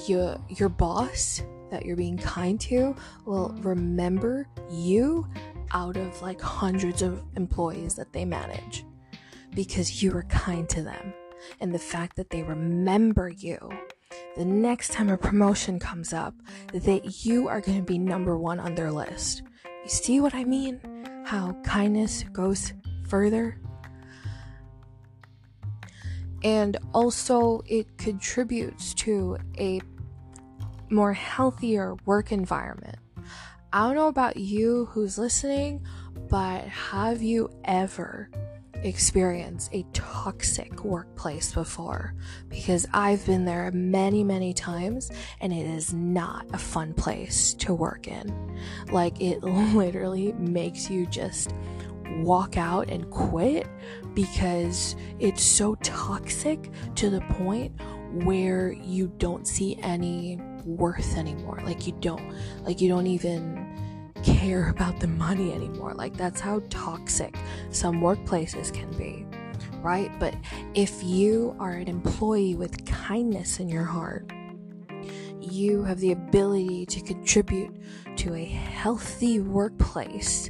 your 0.08 0.38
your 0.50 0.70
boss 0.70 1.42
that 1.72 1.86
you're 1.86 1.96
being 1.96 2.18
kind 2.18 2.60
to 2.62 2.96
will 3.26 3.50
remember 3.60 4.48
you 4.70 5.28
out 5.72 5.98
of 5.98 6.22
like 6.22 6.40
hundreds 6.40 7.02
of 7.02 7.24
employees 7.36 7.96
that 7.96 8.14
they 8.14 8.26
manage 8.26 8.86
because 9.56 10.04
you 10.04 10.12
were 10.12 10.24
kind 10.24 10.70
to 10.70 10.84
them. 10.84 11.14
And 11.60 11.74
the 11.74 11.80
fact 11.80 12.16
that 12.18 12.30
they 12.30 12.44
remember 12.44 13.30
you 13.30 13.58
the 14.36 14.46
next 14.46 14.92
time 14.92 15.10
a 15.10 15.18
promotion 15.18 15.80
comes 15.80 16.14
up 16.14 16.34
that 16.74 17.26
you 17.26 17.48
are 17.48 17.62
going 17.62 17.78
to 17.78 17.84
be 17.84 18.00
number 18.00 18.38
1 18.38 18.60
on 18.60 18.76
their 18.76 18.92
list. 18.92 19.44
You 19.84 19.90
see 19.90 20.20
what 20.20 20.34
i 20.34 20.44
mean? 20.44 20.80
How 21.26 21.54
kindness 21.64 22.24
goes 22.34 22.74
further? 23.08 23.60
And 26.44 26.78
also 26.94 27.62
it 27.66 27.98
contributes 27.98 28.94
to 28.96 29.38
a 29.58 29.82
more 30.90 31.14
healthier 31.14 31.96
work 32.06 32.32
environment. 32.32 32.98
I 33.72 33.88
don't 33.88 33.96
know 33.96 34.08
about 34.08 34.38
you 34.38 34.86
who's 34.92 35.18
listening, 35.18 35.86
but 36.30 36.66
have 36.68 37.22
you 37.22 37.50
ever 37.66 38.30
experienced 38.84 39.74
a 39.74 39.86
toxic 39.94 40.84
workplace 40.84 41.54
before? 41.54 42.14
Because 42.50 42.86
I've 42.94 43.26
been 43.26 43.46
there 43.46 43.72
many, 43.72 44.24
many 44.24 44.54
times 44.54 45.12
and 45.42 45.52
it 45.52 45.66
is 45.66 45.94
not 45.94 46.46
a 46.54 46.58
fun 46.58 46.94
place 46.94 47.54
to 47.56 47.74
work 47.74 48.08
in. 48.08 48.60
Like, 48.92 49.20
it 49.22 49.44
literally 49.44 50.34
makes 50.34 50.90
you 50.90 51.06
just 51.08 51.54
walk 52.18 52.58
out 52.58 52.90
and 52.90 53.10
quit 53.10 53.68
because 54.14 54.96
it's 55.20 55.44
so 55.44 55.76
toxic 55.76 56.70
to 56.96 57.10
the 57.10 57.22
point 57.22 57.74
where 58.24 58.72
you 58.72 59.12
don't 59.18 59.48
see 59.48 59.78
any 59.82 60.40
worth 60.66 61.18
anymore. 61.18 61.60
Like 61.64 61.88
you 61.88 61.94
don't 62.00 62.34
like 62.64 62.82
you 62.82 62.90
don't 62.90 63.08
even 63.08 63.63
care 64.24 64.70
about 64.70 65.00
the 65.00 65.08
money 65.08 65.54
anymore. 65.54 65.94
Like 65.94 66.16
that's 66.16 66.40
how 66.40 66.62
toxic 66.70 67.38
some 67.70 68.02
workplaces 68.02 68.74
can 68.74 68.92
be. 68.98 69.26
Right? 69.82 70.12
But 70.20 70.36
if 70.74 71.04
you 71.04 71.56
are 71.60 71.74
an 71.74 71.88
employee 71.88 72.56
with 72.56 72.86
kindness 72.86 73.60
in 73.60 73.68
your 73.68 73.84
heart, 73.84 74.32
you 75.40 75.84
have 75.84 76.00
the 76.00 76.14
ability 76.14 76.86
to 76.86 77.02
contribute 77.02 77.76
to 78.18 78.34
a 78.34 78.46
healthy 78.46 79.40
workplace 79.40 80.50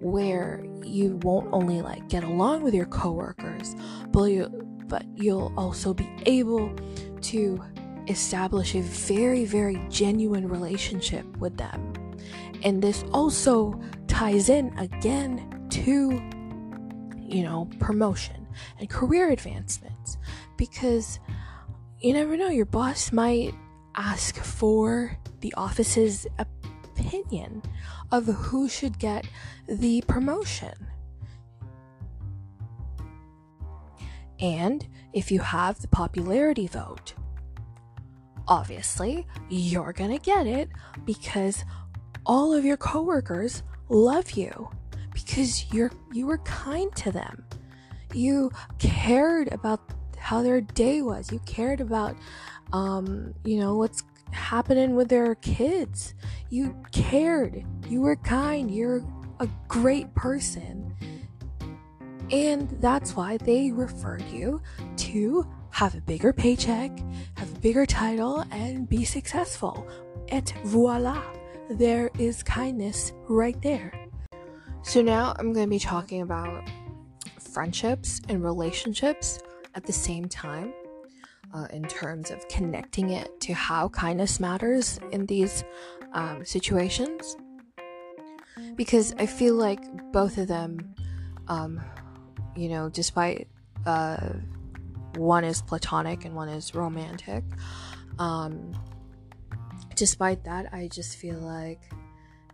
where 0.00 0.64
you 0.82 1.16
won't 1.22 1.48
only 1.52 1.82
like 1.82 2.08
get 2.08 2.24
along 2.24 2.62
with 2.62 2.74
your 2.74 2.86
coworkers, 2.86 3.74
but 4.08 4.24
you 4.24 4.48
but 4.86 5.04
you'll 5.14 5.52
also 5.56 5.94
be 5.94 6.08
able 6.26 6.74
to 7.20 7.62
establish 8.08 8.74
a 8.74 8.80
very 8.80 9.44
very 9.44 9.80
genuine 9.88 10.48
relationship 10.48 11.24
with 11.36 11.56
them. 11.56 11.92
And 12.62 12.82
this 12.82 13.04
also 13.12 13.80
ties 14.06 14.48
in 14.48 14.76
again 14.78 15.66
to 15.70 16.20
you 17.30 17.44
know, 17.44 17.70
promotion 17.78 18.46
and 18.78 18.90
career 18.90 19.30
advancements 19.30 20.18
because 20.56 21.20
you 22.00 22.12
never 22.12 22.36
know 22.36 22.48
your 22.48 22.66
boss 22.66 23.12
might 23.12 23.54
ask 23.94 24.36
for 24.36 25.16
the 25.40 25.54
office's 25.56 26.26
opinion 26.38 27.62
of 28.10 28.26
who 28.26 28.68
should 28.68 28.98
get 28.98 29.26
the 29.68 30.02
promotion. 30.02 30.74
And 34.40 34.86
if 35.12 35.30
you 35.30 35.38
have 35.40 35.80
the 35.80 35.88
popularity 35.88 36.66
vote, 36.66 37.14
obviously 38.48 39.26
you're 39.48 39.92
gonna 39.92 40.18
get 40.18 40.46
it 40.46 40.68
because 41.04 41.64
all 42.30 42.54
of 42.54 42.64
your 42.64 42.76
coworkers 42.76 43.64
love 43.88 44.30
you 44.30 44.70
because 45.12 45.72
you're 45.72 45.90
you 46.12 46.28
were 46.28 46.38
kind 46.38 46.94
to 46.94 47.10
them. 47.10 47.44
You 48.14 48.52
cared 48.78 49.52
about 49.52 49.80
how 50.16 50.40
their 50.40 50.60
day 50.60 51.02
was. 51.02 51.32
You 51.32 51.40
cared 51.40 51.80
about 51.80 52.14
um, 52.72 53.34
you 53.44 53.58
know, 53.58 53.74
what's 53.74 54.04
happening 54.30 54.94
with 54.94 55.08
their 55.08 55.34
kids. 55.34 56.14
You 56.50 56.80
cared. 56.92 57.64
You 57.88 58.00
were 58.00 58.14
kind. 58.14 58.70
You're 58.70 59.02
a 59.40 59.48
great 59.66 60.14
person. 60.14 60.94
And 62.30 62.70
that's 62.80 63.16
why 63.16 63.38
they 63.38 63.72
referred 63.72 64.22
you 64.30 64.62
to 64.98 65.44
have 65.70 65.96
a 65.96 66.00
bigger 66.00 66.32
paycheck, 66.32 66.96
have 67.34 67.50
a 67.56 67.58
bigger 67.58 67.86
title, 67.86 68.44
and 68.52 68.88
be 68.88 69.04
successful. 69.04 69.84
Et 70.28 70.54
voila, 70.62 71.20
there 71.70 72.10
is 72.18 72.42
kindness 72.42 73.12
right 73.28 73.60
there. 73.62 73.92
So 74.82 75.02
now 75.02 75.34
I'm 75.38 75.52
going 75.52 75.66
to 75.66 75.70
be 75.70 75.78
talking 75.78 76.22
about 76.22 76.68
friendships 77.38 78.20
and 78.28 78.42
relationships 78.42 79.38
at 79.74 79.84
the 79.84 79.92
same 79.92 80.28
time 80.28 80.72
uh, 81.54 81.66
in 81.72 81.84
terms 81.84 82.30
of 82.30 82.46
connecting 82.48 83.10
it 83.10 83.40
to 83.42 83.52
how 83.52 83.88
kindness 83.88 84.40
matters 84.40 84.98
in 85.12 85.26
these 85.26 85.64
um, 86.12 86.44
situations. 86.44 87.36
Because 88.74 89.14
I 89.18 89.26
feel 89.26 89.54
like 89.54 89.80
both 90.12 90.38
of 90.38 90.48
them, 90.48 90.94
um, 91.48 91.80
you 92.56 92.68
know, 92.68 92.88
despite 92.88 93.48
uh, 93.86 94.30
one 95.16 95.44
is 95.44 95.62
platonic 95.62 96.24
and 96.24 96.34
one 96.34 96.48
is 96.48 96.74
romantic, 96.74 97.44
um, 98.18 98.72
despite 100.00 100.42
that, 100.44 100.72
I 100.72 100.88
just 100.88 101.18
feel 101.18 101.38
like 101.40 101.92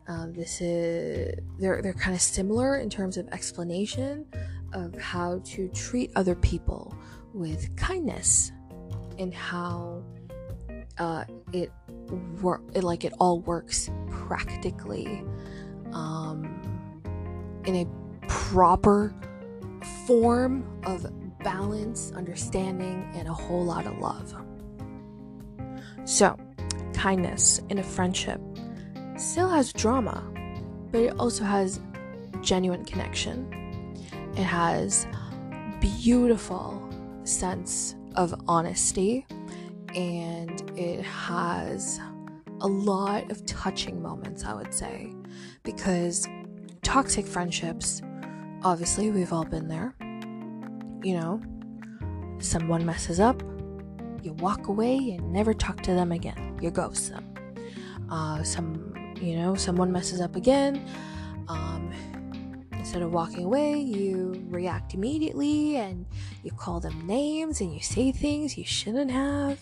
um, 0.08 0.32
this 0.32 0.60
is 0.60 1.38
they're 1.60 1.80
they're 1.80 1.94
kind 1.94 2.12
of 2.12 2.20
similar 2.20 2.78
in 2.78 2.90
terms 2.90 3.16
of 3.16 3.28
explanation 3.28 4.26
of 4.72 4.98
how 4.98 5.40
to 5.44 5.68
treat 5.68 6.10
other 6.16 6.34
people 6.34 6.92
with 7.32 7.74
kindness 7.76 8.50
and 9.20 9.32
how 9.32 10.02
uh, 10.98 11.24
it 11.52 11.70
work 12.42 12.62
it, 12.74 12.82
like 12.82 13.04
it 13.04 13.12
all 13.20 13.38
works 13.42 13.90
practically 14.10 15.22
um, 15.92 16.42
in 17.64 17.76
a 17.76 17.86
proper 18.26 19.14
form 20.04 20.66
of 20.84 21.06
balance, 21.44 22.10
understanding, 22.16 23.08
and 23.14 23.28
a 23.28 23.32
whole 23.32 23.64
lot 23.64 23.86
of 23.86 23.96
love. 23.98 24.34
So, 26.04 26.36
kindness 26.96 27.60
in 27.68 27.78
a 27.78 27.82
friendship 27.82 28.40
still 29.16 29.48
has 29.48 29.72
drama, 29.72 30.24
but 30.90 31.02
it 31.02 31.14
also 31.18 31.44
has 31.44 31.80
genuine 32.40 32.84
connection. 32.84 33.52
It 34.36 34.44
has 34.44 35.06
beautiful 35.80 36.82
sense 37.24 37.94
of 38.14 38.34
honesty 38.48 39.26
and 39.94 40.70
it 40.78 41.02
has 41.02 42.00
a 42.60 42.66
lot 42.66 43.30
of 43.30 43.44
touching 43.46 44.02
moments, 44.02 44.44
I 44.44 44.54
would 44.54 44.72
say, 44.72 45.12
because 45.62 46.26
toxic 46.82 47.26
friendships, 47.26 48.00
obviously, 48.62 49.10
we've 49.10 49.32
all 49.32 49.44
been 49.44 49.68
there. 49.68 49.94
You 51.02 51.18
know, 51.18 51.42
someone 52.38 52.84
messes 52.84 53.20
up, 53.20 53.42
you 54.22 54.32
walk 54.34 54.68
away 54.68 54.96
and 54.96 55.32
never 55.32 55.54
talk 55.54 55.82
to 55.82 55.94
them 55.94 56.12
again, 56.12 56.45
you 56.60 56.70
ghost 56.70 57.10
them. 57.10 57.34
Uh, 58.10 58.42
some, 58.42 58.94
you 59.20 59.36
know, 59.36 59.54
someone 59.54 59.90
messes 59.90 60.20
up 60.20 60.36
again, 60.36 60.86
um, 61.48 61.92
instead 62.72 63.02
of 63.02 63.12
walking 63.12 63.44
away, 63.44 63.78
you 63.78 64.44
react 64.48 64.94
immediately 64.94 65.76
and 65.76 66.06
you 66.42 66.52
call 66.52 66.78
them 66.80 67.06
names 67.06 67.60
and 67.60 67.74
you 67.74 67.80
say 67.80 68.12
things 68.12 68.56
you 68.56 68.64
shouldn't 68.64 69.10
have. 69.10 69.58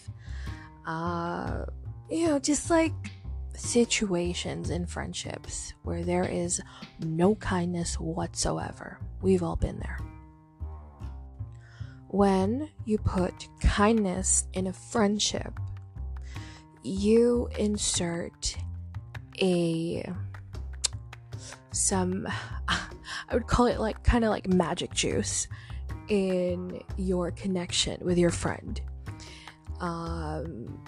Uh, 0.87 1.65
you 2.11 2.27
know, 2.27 2.39
just 2.39 2.69
like 2.69 2.93
situations 3.55 4.71
in 4.71 4.85
friendships 4.87 5.73
where 5.85 6.05
there 6.05 6.25
is 6.25 6.61
no 7.01 7.35
kindness 7.37 7.99
whatsoever. 7.99 8.99
We've 9.23 9.43
all 9.43 9.57
been 9.57 9.79
there. 9.79 9.99
When 12.09 12.69
you 12.85 12.99
put 12.99 13.49
kindness 13.61 14.47
in 14.53 14.67
a 14.67 14.73
friendship, 14.73 15.59
you 16.85 17.49
insert 17.59 18.57
a 19.41 20.09
some 21.73 22.27
I 22.69 23.35
would 23.35 23.47
call 23.47 23.67
it 23.67 23.81
like 23.81 24.05
kind 24.05 24.25
of 24.25 24.31
like 24.31 24.47
magic 24.47 24.93
juice 24.93 25.49
in 26.09 26.81
your 26.97 27.31
connection 27.31 28.05
with 28.05 28.19
your 28.19 28.31
friend. 28.31 28.81
Um, 29.81 30.83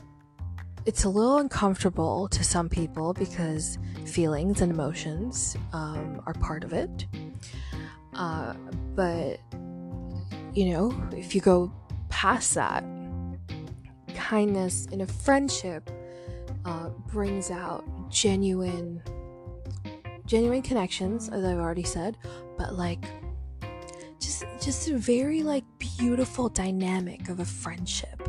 it's 0.85 1.05
a 1.05 1.09
little 1.09 1.39
uncomfortable 1.39 2.29
to 2.29 2.45
some 2.45 2.69
people 2.69 3.13
because 3.13 3.79
feelings 4.05 4.61
and 4.61 4.71
emotions 4.71 5.57
um, 5.73 6.23
are 6.27 6.35
part 6.35 6.63
of 6.63 6.73
it. 6.73 7.07
Uh, 8.15 8.55
but, 8.95 9.41
you 10.55 10.71
know, 10.71 11.09
if 11.13 11.35
you 11.35 11.41
go 11.41 11.73
past 12.09 12.55
that, 12.55 12.85
kindness 14.17 14.87
in 14.87 15.03
a 15.03 15.07
friendship 15.07 15.91
uh, 16.65 16.89
brings 17.13 17.51
out 17.51 17.85
genuine 18.11 19.03
genuine 20.27 20.63
connections 20.63 21.29
as 21.29 21.45
i've 21.45 21.59
already 21.59 21.85
said 21.85 22.17
but 22.59 22.75
like 22.75 23.05
just 24.27 24.45
just 24.61 24.89
a 24.89 24.99
very 24.99 25.43
like 25.43 25.65
beautiful 25.79 26.49
dynamic 26.49 27.29
of 27.29 27.41
a 27.41 27.45
friendship. 27.45 28.23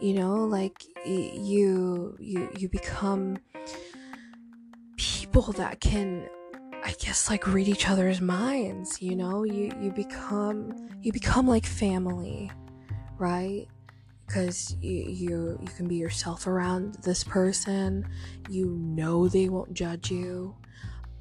You 0.00 0.14
know 0.14 0.44
like 0.44 0.84
you 1.06 2.16
you 2.20 2.50
you 2.58 2.68
become 2.68 3.38
people 4.96 5.52
that 5.52 5.80
can 5.80 6.28
i 6.84 6.92
guess 6.98 7.30
like 7.30 7.46
read 7.46 7.68
each 7.68 7.88
other's 7.88 8.20
minds 8.20 9.00
you 9.00 9.16
know? 9.16 9.44
You 9.44 9.72
you 9.80 9.90
become 9.92 10.74
you 11.00 11.12
become 11.12 11.46
like 11.46 11.64
family 11.64 12.50
right 13.18 13.66
because 14.34 14.76
you, 14.80 15.04
you 15.08 15.58
you 15.60 15.68
can 15.76 15.86
be 15.86 15.94
yourself 15.94 16.48
around 16.48 16.94
this 17.02 17.22
person. 17.22 18.04
You 18.48 18.66
know 18.70 19.28
they 19.28 19.48
won't 19.48 19.72
judge 19.74 20.10
you. 20.10 20.56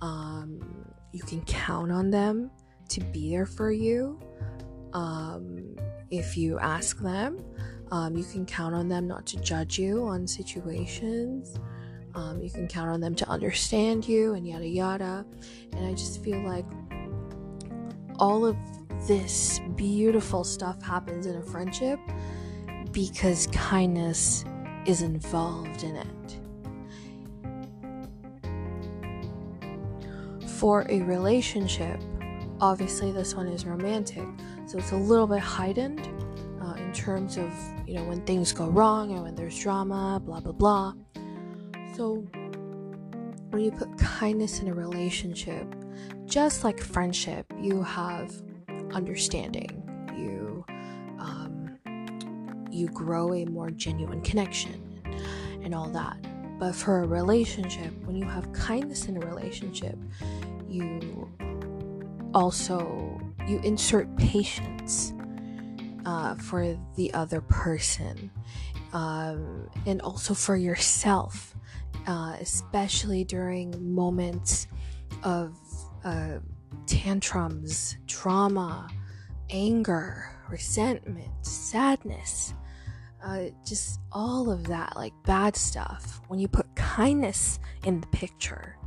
Um, 0.01 0.91
you 1.11 1.21
can 1.21 1.41
count 1.45 1.91
on 1.91 2.09
them 2.09 2.49
to 2.89 3.01
be 3.01 3.29
there 3.29 3.45
for 3.45 3.71
you 3.71 4.19
um, 4.93 5.75
if 6.09 6.35
you 6.35 6.57
ask 6.57 6.99
them. 7.01 7.39
Um, 7.91 8.17
you 8.17 8.23
can 8.23 8.47
count 8.47 8.73
on 8.73 8.89
them 8.89 9.07
not 9.07 9.27
to 9.27 9.39
judge 9.39 9.77
you 9.77 10.05
on 10.07 10.25
situations. 10.25 11.59
Um, 12.15 12.41
you 12.41 12.49
can 12.49 12.67
count 12.67 12.89
on 12.89 12.99
them 12.99 13.13
to 13.15 13.29
understand 13.29 14.07
you 14.07 14.33
and 14.33 14.47
yada 14.47 14.67
yada. 14.67 15.25
And 15.73 15.85
i 15.85 15.93
just 15.93 16.23
feel 16.23 16.41
like 16.41 16.65
all 18.17 18.43
of 18.43 18.57
this 19.07 19.59
beautiful 19.75 20.43
stuff 20.43 20.81
happens 20.81 21.27
in 21.27 21.35
a 21.35 21.43
friendship 21.43 21.99
because 22.93 23.47
kindness 23.47 24.45
is 24.85 25.01
involved 25.01 25.83
in 25.83 25.95
it. 25.97 26.07
For 30.47 30.85
a 30.89 31.01
relationship, 31.01 31.99
obviously 32.61 33.11
this 33.11 33.35
one 33.35 33.47
is 33.47 33.65
romantic, 33.65 34.25
so 34.67 34.77
it's 34.77 34.91
a 34.91 34.97
little 34.97 35.27
bit 35.27 35.39
heightened 35.39 36.07
uh, 36.61 36.75
in 36.75 36.93
terms 36.93 37.37
of, 37.37 37.51
you 37.85 37.95
know, 37.95 38.03
when 38.05 38.21
things 38.21 38.53
go 38.53 38.69
wrong 38.69 39.11
and 39.11 39.23
when 39.23 39.35
there's 39.35 39.59
drama, 39.59 40.21
blah, 40.23 40.39
blah, 40.39 40.53
blah. 40.53 40.93
So 41.95 42.25
when 43.49 43.61
you 43.61 43.71
put 43.71 43.97
kindness 43.97 44.61
in 44.61 44.67
a 44.69 44.73
relationship, 44.73 45.65
just 46.25 46.63
like 46.63 46.79
friendship, 46.79 47.51
you 47.59 47.83
have 47.83 48.31
understanding. 48.93 49.82
You 52.73 52.87
grow 52.87 53.33
a 53.33 53.45
more 53.45 53.69
genuine 53.69 54.21
connection 54.21 55.01
and 55.63 55.75
all 55.75 55.89
that. 55.89 56.17
But 56.59 56.75
for 56.75 57.03
a 57.03 57.07
relationship, 57.07 57.93
when 58.05 58.15
you 58.15 58.25
have 58.25 58.51
kindness 58.53 59.05
in 59.05 59.21
a 59.21 59.25
relationship, 59.25 59.97
you 60.67 61.29
also 62.33 63.21
you 63.47 63.59
insert 63.59 64.15
patience 64.17 65.13
uh, 66.05 66.35
for 66.35 66.77
the 66.95 67.13
other 67.13 67.41
person 67.41 68.31
um, 68.93 69.69
and 69.85 70.01
also 70.01 70.33
for 70.33 70.55
yourself, 70.55 71.55
uh, 72.07 72.37
especially 72.39 73.23
during 73.23 73.93
moments 73.93 74.67
of 75.23 75.57
uh, 76.03 76.39
tantrums, 76.85 77.97
trauma, 78.07 78.87
anger, 79.49 80.29
resentment, 80.49 81.45
sadness 81.45 82.53
uh, 83.23 83.45
just 83.65 83.99
all 84.11 84.51
of 84.51 84.67
that, 84.67 84.95
like 84.95 85.13
bad 85.25 85.55
stuff. 85.55 86.21
When 86.27 86.39
you 86.39 86.47
put 86.47 86.73
kindness 86.75 87.59
in 87.85 88.01
the 88.01 88.07
picture, 88.07 88.77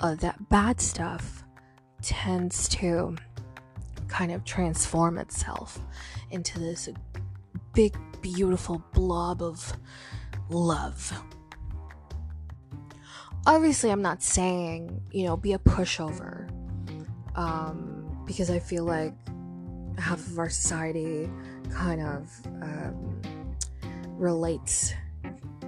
uh, 0.00 0.14
that 0.16 0.48
bad 0.48 0.80
stuff 0.80 1.44
tends 2.02 2.68
to 2.68 3.16
kind 4.08 4.32
of 4.32 4.44
transform 4.44 5.18
itself 5.18 5.78
into 6.30 6.58
this 6.58 6.88
big, 7.74 7.96
beautiful 8.20 8.82
blob 8.92 9.42
of 9.42 9.72
love. 10.48 11.22
Obviously, 13.46 13.90
I'm 13.90 14.02
not 14.02 14.22
saying, 14.22 15.00
you 15.10 15.24
know, 15.24 15.36
be 15.36 15.54
a 15.54 15.58
pushover, 15.58 16.50
um, 17.36 18.22
because 18.26 18.50
I 18.50 18.58
feel 18.58 18.84
like 18.84 19.14
half 19.98 20.18
of 20.26 20.38
our 20.38 20.50
society 20.50 21.30
kind 21.72 22.02
of 22.02 22.30
um, 22.62 23.22
relates 24.20 24.92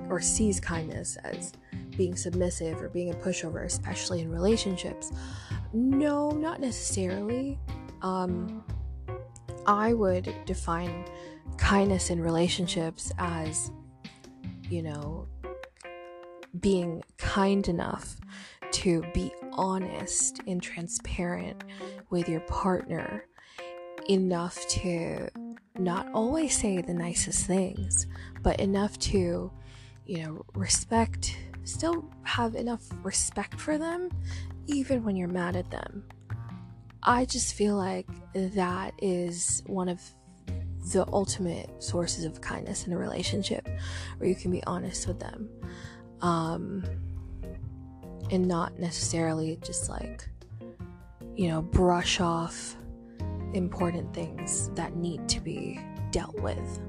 or 0.08 0.20
sees 0.20 0.60
kindness 0.60 1.16
as 1.24 1.52
being 1.96 2.14
submissive 2.14 2.80
or 2.80 2.88
being 2.88 3.10
a 3.10 3.14
pushover, 3.14 3.64
especially 3.64 4.20
in 4.20 4.30
relationships. 4.30 5.10
No, 5.72 6.30
not 6.30 6.60
necessarily. 6.60 7.58
Um, 8.02 8.62
I 9.66 9.94
would 9.94 10.32
define 10.44 11.04
kindness 11.56 12.10
in 12.10 12.20
relationships 12.20 13.10
as, 13.18 13.70
you 14.68 14.82
know, 14.82 15.28
being 16.60 17.02
kind 17.16 17.66
enough 17.68 18.16
to 18.72 19.02
be 19.14 19.32
honest 19.52 20.40
and 20.46 20.62
transparent 20.62 21.64
with 22.10 22.28
your 22.28 22.40
partner 22.40 23.24
enough 24.08 24.66
to 24.68 25.28
not 25.78 26.08
always 26.12 26.56
say 26.56 26.80
the 26.80 26.94
nicest 26.94 27.46
things, 27.46 28.06
but 28.42 28.60
enough 28.60 28.98
to, 28.98 29.50
you 30.06 30.22
know, 30.22 30.44
respect, 30.54 31.36
still 31.64 32.04
have 32.24 32.54
enough 32.54 32.82
respect 33.02 33.60
for 33.60 33.78
them, 33.78 34.10
even 34.66 35.04
when 35.04 35.16
you're 35.16 35.28
mad 35.28 35.56
at 35.56 35.70
them. 35.70 36.04
I 37.02 37.24
just 37.24 37.54
feel 37.54 37.76
like 37.76 38.06
that 38.34 38.94
is 38.98 39.62
one 39.66 39.88
of 39.88 40.00
the 40.92 41.06
ultimate 41.12 41.82
sources 41.82 42.24
of 42.24 42.40
kindness 42.40 42.86
in 42.86 42.92
a 42.92 42.98
relationship 42.98 43.68
where 44.18 44.28
you 44.28 44.34
can 44.34 44.50
be 44.50 44.62
honest 44.64 45.06
with 45.06 45.18
them 45.20 45.48
um, 46.20 46.84
and 48.30 48.46
not 48.46 48.78
necessarily 48.78 49.58
just 49.62 49.88
like, 49.88 50.28
you 51.34 51.48
know, 51.48 51.62
brush 51.62 52.20
off 52.20 52.76
important 53.54 54.12
things 54.14 54.70
that 54.74 54.96
need 54.96 55.28
to 55.28 55.40
be 55.40 55.80
dealt 56.10 56.38
with. 56.40 56.80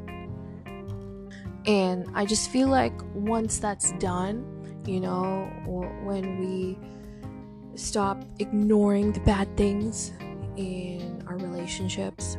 And 1.66 2.08
I 2.14 2.26
just 2.26 2.50
feel 2.50 2.68
like 2.68 2.94
once 3.14 3.58
that's 3.58 3.94
done, 3.94 4.46
you 4.86 5.00
know, 5.00 5.46
when 6.04 6.40
we 6.40 6.78
stop 7.76 8.24
ignoring 8.40 9.14
the 9.14 9.22
bad 9.22 9.56
things 9.56 10.12
in 10.58 11.24
our 11.28 11.38
relationships 11.38 12.36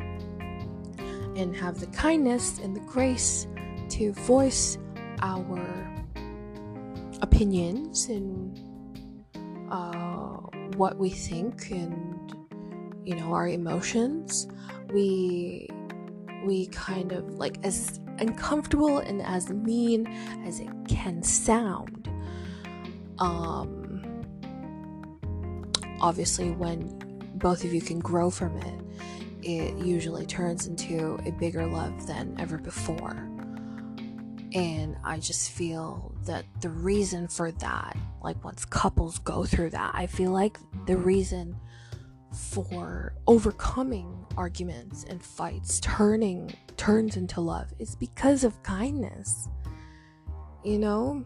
and 1.36 1.56
have 1.56 1.80
the 1.80 1.86
kindness 1.86 2.58
and 2.58 2.76
the 2.76 2.80
grace 2.80 3.46
to 3.88 4.12
voice 4.12 4.78
our 5.20 5.90
opinions 7.22 8.06
and 8.06 8.60
uh, 9.70 10.36
what 10.76 10.96
we 10.98 11.10
think 11.10 11.70
and 11.70 12.13
you 13.04 13.14
know 13.14 13.32
our 13.32 13.48
emotions 13.48 14.46
we 14.92 15.68
we 16.44 16.66
kind 16.66 17.12
of 17.12 17.34
like 17.34 17.58
as 17.64 18.00
uncomfortable 18.18 18.98
and 18.98 19.22
as 19.22 19.50
mean 19.50 20.06
as 20.46 20.60
it 20.60 20.70
can 20.88 21.22
sound 21.22 22.08
um 23.18 23.84
obviously 26.00 26.50
when 26.50 27.00
both 27.34 27.64
of 27.64 27.74
you 27.74 27.80
can 27.80 27.98
grow 27.98 28.30
from 28.30 28.56
it, 28.58 28.80
it 29.42 29.76
usually 29.84 30.26
turns 30.26 30.66
into 30.66 31.18
a 31.26 31.30
bigger 31.32 31.66
love 31.66 32.06
than 32.06 32.34
ever 32.38 32.58
before. 32.58 33.28
And 34.54 34.96
I 35.02 35.18
just 35.18 35.50
feel 35.50 36.14
that 36.26 36.44
the 36.60 36.68
reason 36.68 37.26
for 37.26 37.50
that, 37.52 37.96
like 38.22 38.42
once 38.44 38.64
couples 38.64 39.18
go 39.18 39.44
through 39.44 39.70
that, 39.70 39.92
I 39.94 40.06
feel 40.06 40.30
like 40.30 40.58
the 40.86 40.96
reason 40.96 41.56
for 42.34 43.14
overcoming 43.26 44.26
arguments 44.36 45.04
and 45.04 45.22
fights. 45.22 45.80
Turning 45.80 46.52
turns 46.76 47.16
into 47.16 47.40
love 47.40 47.72
is 47.78 47.94
because 47.94 48.44
of 48.44 48.62
kindness. 48.62 49.48
You 50.64 50.78
know 50.78 51.24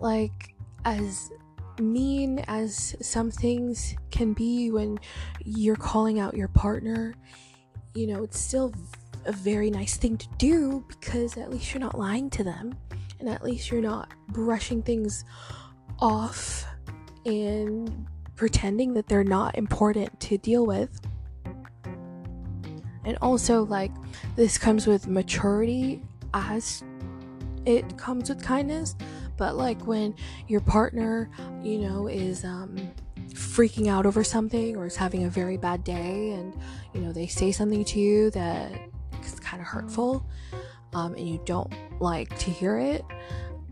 like 0.00 0.54
as 0.84 1.30
mean 1.80 2.40
as 2.48 2.96
some 3.00 3.30
things 3.30 3.94
can 4.10 4.32
be 4.32 4.70
when 4.70 4.98
you're 5.44 5.76
calling 5.76 6.18
out 6.18 6.36
your 6.36 6.48
partner 6.48 7.14
you 7.94 8.06
know 8.06 8.22
it's 8.24 8.38
still 8.38 8.72
a 9.26 9.32
very 9.32 9.70
nice 9.70 9.96
thing 9.96 10.16
to 10.16 10.26
do 10.38 10.84
because 10.88 11.36
at 11.36 11.50
least 11.50 11.72
you're 11.72 11.80
not 11.80 11.96
lying 11.96 12.28
to 12.30 12.42
them 12.42 12.76
and 13.20 13.28
at 13.28 13.44
least 13.44 13.70
you're 13.70 13.80
not 13.80 14.12
brushing 14.28 14.82
things 14.82 15.24
off 16.00 16.64
and 17.26 18.06
pretending 18.38 18.94
that 18.94 19.08
they're 19.08 19.24
not 19.24 19.58
important 19.58 20.18
to 20.20 20.38
deal 20.38 20.64
with. 20.64 21.00
And 23.04 23.18
also, 23.20 23.64
like, 23.64 23.90
this 24.36 24.56
comes 24.56 24.86
with 24.86 25.08
maturity 25.08 26.02
as 26.32 26.84
it 27.66 27.98
comes 27.98 28.28
with 28.28 28.42
kindness. 28.42 28.94
But, 29.36 29.56
like, 29.56 29.86
when 29.86 30.14
your 30.46 30.60
partner, 30.60 31.28
you 31.62 31.78
know, 31.78 32.06
is 32.06 32.44
um, 32.44 32.76
freaking 33.30 33.88
out 33.88 34.06
over 34.06 34.22
something 34.22 34.76
or 34.76 34.86
is 34.86 34.94
having 34.94 35.24
a 35.24 35.30
very 35.30 35.56
bad 35.56 35.82
day 35.82 36.30
and, 36.30 36.56
you 36.94 37.00
know, 37.00 37.12
they 37.12 37.26
say 37.26 37.50
something 37.50 37.84
to 37.86 37.98
you 37.98 38.30
that 38.30 38.72
is 39.20 39.40
kind 39.40 39.60
of 39.60 39.66
hurtful 39.66 40.24
um, 40.94 41.14
and 41.14 41.28
you 41.28 41.40
don't 41.44 41.72
like 42.00 42.36
to 42.38 42.50
hear 42.50 42.78
it, 42.78 43.04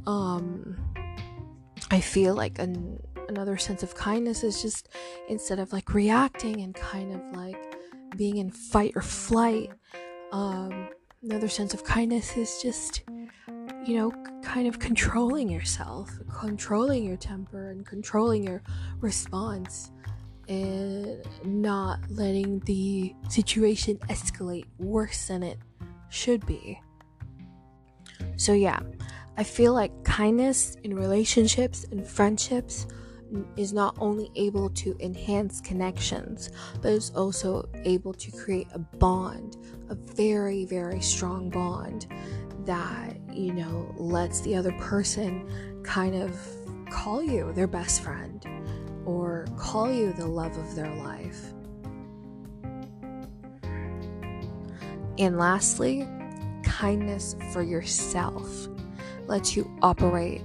um, 0.06 0.76
I 1.90 2.00
feel 2.00 2.34
like 2.34 2.58
an 2.58 3.00
another 3.28 3.56
sense 3.56 3.82
of 3.82 3.94
kindness 3.94 4.42
is 4.44 4.62
just 4.62 4.88
instead 5.28 5.58
of 5.58 5.72
like 5.72 5.94
reacting 5.94 6.60
and 6.60 6.74
kind 6.74 7.12
of 7.12 7.20
like 7.36 7.76
being 8.16 8.38
in 8.38 8.50
fight 8.50 8.92
or 8.94 9.02
flight 9.02 9.70
um 10.32 10.88
another 11.22 11.48
sense 11.48 11.74
of 11.74 11.84
kindness 11.84 12.36
is 12.36 12.60
just 12.62 13.02
you 13.84 13.96
know 13.96 14.10
kind 14.42 14.66
of 14.66 14.78
controlling 14.78 15.50
yourself 15.50 16.10
controlling 16.40 17.04
your 17.04 17.16
temper 17.16 17.70
and 17.70 17.84
controlling 17.86 18.44
your 18.44 18.62
response 19.00 19.90
and 20.48 21.26
not 21.44 21.98
letting 22.08 22.60
the 22.60 23.14
situation 23.28 23.98
escalate 24.08 24.64
worse 24.78 25.26
than 25.26 25.42
it 25.42 25.58
should 26.08 26.46
be. 26.46 26.80
So 28.36 28.52
yeah 28.52 28.78
I 29.36 29.42
feel 29.42 29.74
like 29.74 30.04
kindness 30.04 30.76
in 30.82 30.94
relationships 30.94 31.84
and 31.90 32.06
friendships 32.06 32.86
is 33.56 33.72
not 33.72 33.96
only 33.98 34.30
able 34.34 34.70
to 34.70 34.96
enhance 35.00 35.60
connections, 35.60 36.50
but 36.80 36.92
is 36.92 37.10
also 37.10 37.68
able 37.84 38.14
to 38.14 38.30
create 38.30 38.68
a 38.72 38.78
bond, 38.78 39.56
a 39.88 39.94
very, 39.94 40.64
very 40.64 41.00
strong 41.00 41.50
bond 41.50 42.06
that, 42.64 43.16
you 43.32 43.52
know, 43.52 43.92
lets 43.96 44.40
the 44.40 44.54
other 44.54 44.72
person 44.72 45.82
kind 45.82 46.14
of 46.14 46.38
call 46.90 47.22
you 47.22 47.52
their 47.52 47.66
best 47.66 48.02
friend 48.02 48.46
or 49.04 49.46
call 49.56 49.90
you 49.90 50.12
the 50.12 50.26
love 50.26 50.56
of 50.56 50.74
their 50.74 50.92
life. 50.96 51.52
And 55.18 55.38
lastly, 55.38 56.06
kindness 56.62 57.36
for 57.52 57.62
yourself 57.62 58.68
lets 59.26 59.56
you 59.56 59.70
operate 59.82 60.42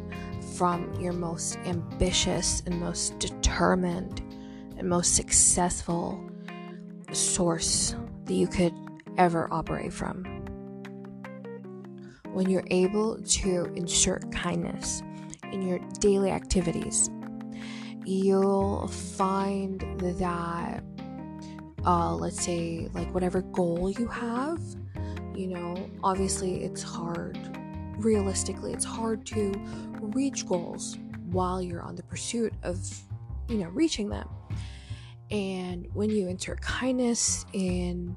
from 0.61 0.93
your 1.01 1.11
most 1.11 1.57
ambitious 1.65 2.61
and 2.67 2.79
most 2.79 3.17
determined 3.17 4.19
and 4.77 4.87
most 4.87 5.15
successful 5.15 6.23
source 7.11 7.95
that 8.25 8.35
you 8.35 8.45
could 8.45 8.71
ever 9.17 9.51
operate 9.51 9.91
from. 9.91 10.23
When 12.31 12.47
you're 12.47 12.67
able 12.69 13.19
to 13.19 13.73
insert 13.75 14.31
kindness 14.31 15.01
in 15.51 15.63
your 15.63 15.79
daily 15.99 16.29
activities, 16.29 17.09
you'll 18.05 18.87
find 18.87 19.79
that, 19.97 20.83
uh, 21.87 22.13
let's 22.13 22.39
say, 22.39 22.87
like 22.93 23.11
whatever 23.15 23.41
goal 23.41 23.89
you 23.97 24.05
have, 24.05 24.61
you 25.35 25.47
know, 25.47 25.89
obviously 26.03 26.63
it's 26.63 26.83
hard 26.83 27.39
realistically, 27.97 28.73
it's 28.73 28.85
hard 28.85 29.25
to 29.27 29.53
reach 29.99 30.47
goals 30.47 30.97
while 31.31 31.61
you're 31.61 31.81
on 31.81 31.95
the 31.95 32.03
pursuit 32.03 32.53
of, 32.63 32.77
you 33.47 33.57
know, 33.57 33.69
reaching 33.69 34.09
them. 34.09 34.27
And 35.29 35.87
when 35.93 36.09
you 36.09 36.27
insert 36.27 36.61
kindness 36.61 37.45
in 37.53 38.15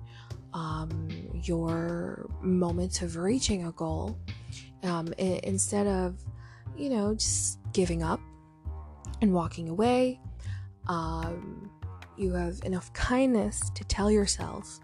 um, 0.53 1.09
your 1.43 2.29
moments 2.41 3.03
of 3.03 3.17
reaching 3.17 3.67
a 3.67 3.73
goal, 3.73 4.19
um, 4.83 5.13
instead 5.19 5.87
of, 5.87 6.21
you 6.77 6.91
know, 6.91 7.15
just 7.15 7.59
giving 7.73 8.03
up 8.03 8.21
and 9.21 9.33
walking 9.33 9.69
away, 9.69 10.21
um, 10.89 11.71
you 12.17 12.33
have 12.33 12.61
enough 12.65 12.93
kindness 12.93 13.71
to 13.75 13.85
tell 13.85 14.11
yourself 14.11 14.81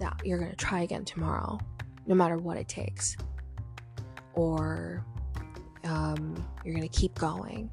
that 0.00 0.20
you're 0.24 0.38
going 0.38 0.50
to 0.50 0.56
try 0.56 0.82
again 0.82 1.04
tomorrow, 1.04 1.58
no 2.06 2.14
matter 2.14 2.36
what 2.38 2.56
it 2.56 2.68
takes 2.68 3.16
or 4.34 5.04
um, 5.84 6.34
you're 6.64 6.74
going 6.74 6.88
to 6.88 6.98
keep 6.98 7.14
going. 7.14 7.70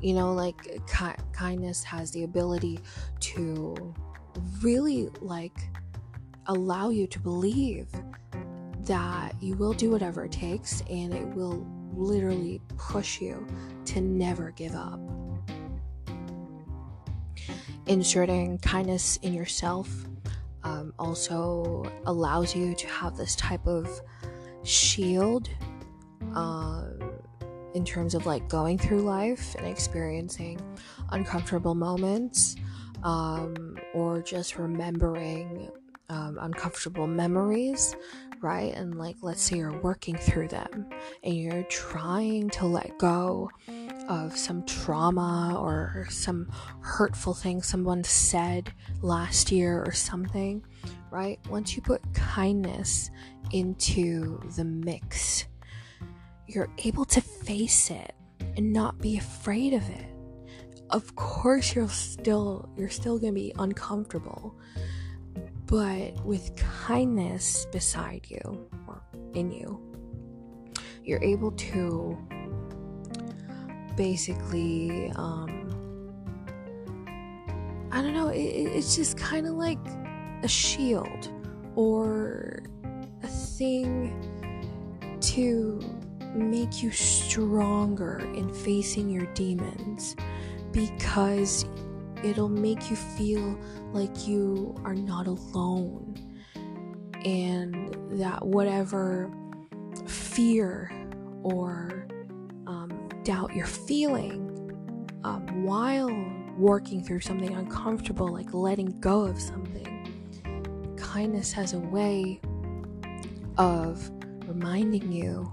You 0.00 0.14
know, 0.14 0.32
like 0.32 0.62
ki- 0.86 1.22
kindness 1.32 1.82
has 1.84 2.10
the 2.10 2.24
ability 2.24 2.80
to 3.20 3.94
really 4.62 5.08
like 5.20 5.58
allow 6.46 6.90
you 6.90 7.06
to 7.08 7.18
believe 7.18 7.88
that 8.82 9.34
you 9.42 9.54
will 9.56 9.72
do 9.72 9.90
whatever 9.90 10.24
it 10.24 10.32
takes 10.32 10.82
and 10.88 11.12
it 11.12 11.26
will 11.28 11.66
literally 11.92 12.60
push 12.76 13.20
you 13.20 13.46
to 13.84 14.00
never 14.00 14.52
give 14.52 14.74
up. 14.74 15.00
Inserting 17.86 18.58
kindness 18.58 19.18
in 19.22 19.34
yourself 19.34 19.88
um, 20.62 20.92
also 20.98 21.90
allows 22.06 22.54
you 22.54 22.74
to 22.74 22.86
have 22.86 23.16
this 23.16 23.34
type 23.36 23.66
of 23.66 24.00
shield 24.62 25.48
uh, 26.34 26.84
in 27.74 27.84
terms 27.84 28.14
of 28.14 28.26
like 28.26 28.48
going 28.48 28.78
through 28.78 29.02
life 29.02 29.54
and 29.56 29.66
experiencing 29.66 30.60
uncomfortable 31.10 31.74
moments 31.74 32.56
um, 33.02 33.78
or 33.94 34.22
just 34.22 34.58
remembering 34.58 35.70
um, 36.08 36.38
uncomfortable 36.40 37.06
memories, 37.06 37.94
right? 38.40 38.74
And 38.74 38.98
like, 38.98 39.16
let's 39.22 39.42
say 39.42 39.58
you're 39.58 39.80
working 39.80 40.16
through 40.16 40.48
them 40.48 40.88
and 41.22 41.36
you're 41.36 41.64
trying 41.64 42.50
to 42.50 42.66
let 42.66 42.98
go 42.98 43.50
of 44.08 44.36
some 44.36 44.64
trauma 44.64 45.56
or 45.60 46.06
some 46.08 46.48
hurtful 46.80 47.34
thing 47.34 47.60
someone 47.60 48.02
said 48.04 48.72
last 49.02 49.52
year 49.52 49.84
or 49.84 49.92
something, 49.92 50.64
right? 51.10 51.38
Once 51.50 51.76
you 51.76 51.82
put 51.82 52.02
kindness 52.14 53.10
into 53.52 54.40
the 54.56 54.64
mix, 54.64 55.44
you're 56.48 56.70
able 56.84 57.04
to 57.04 57.20
face 57.20 57.90
it 57.90 58.14
and 58.56 58.72
not 58.72 58.98
be 58.98 59.18
afraid 59.18 59.74
of 59.74 59.88
it. 59.90 60.06
Of 60.90 61.14
course 61.14 61.74
you're 61.74 61.88
still 61.88 62.68
you're 62.76 62.88
still 62.88 63.18
going 63.18 63.34
to 63.34 63.40
be 63.40 63.52
uncomfortable, 63.58 64.56
but 65.66 66.24
with 66.24 66.56
kindness 66.56 67.66
beside 67.66 68.26
you 68.28 68.68
or 68.86 69.02
in 69.34 69.50
you, 69.50 69.78
you're 71.04 71.22
able 71.22 71.52
to 71.52 72.16
basically 73.94 75.12
um 75.16 75.66
I 77.92 78.00
don't 78.00 78.14
know, 78.14 78.28
it, 78.28 78.38
it's 78.38 78.96
just 78.96 79.18
kind 79.18 79.46
of 79.46 79.54
like 79.54 79.78
a 80.42 80.48
shield 80.48 81.28
or 81.74 82.62
a 83.22 83.26
thing 83.26 84.14
to 85.20 85.97
make 86.34 86.82
you 86.82 86.90
stronger 86.90 88.18
in 88.34 88.52
facing 88.52 89.08
your 89.10 89.26
demons 89.34 90.16
because 90.72 91.64
it'll 92.22 92.48
make 92.48 92.90
you 92.90 92.96
feel 92.96 93.58
like 93.92 94.26
you 94.26 94.74
are 94.84 94.94
not 94.94 95.26
alone. 95.26 96.14
And 97.24 97.94
that 98.18 98.44
whatever 98.46 99.30
fear 100.06 100.90
or 101.42 102.06
um, 102.66 103.08
doubt 103.24 103.54
you're 103.54 103.66
feeling 103.66 104.44
um, 105.24 105.64
while 105.64 106.10
working 106.56 107.02
through 107.02 107.20
something 107.20 107.54
uncomfortable, 107.54 108.28
like 108.28 108.52
letting 108.54 108.98
go 109.00 109.22
of 109.22 109.40
something, 109.40 109.76
kindness 110.96 111.52
has 111.52 111.72
a 111.72 111.78
way 111.78 112.40
of 113.56 114.10
reminding 114.46 115.10
you 115.10 115.52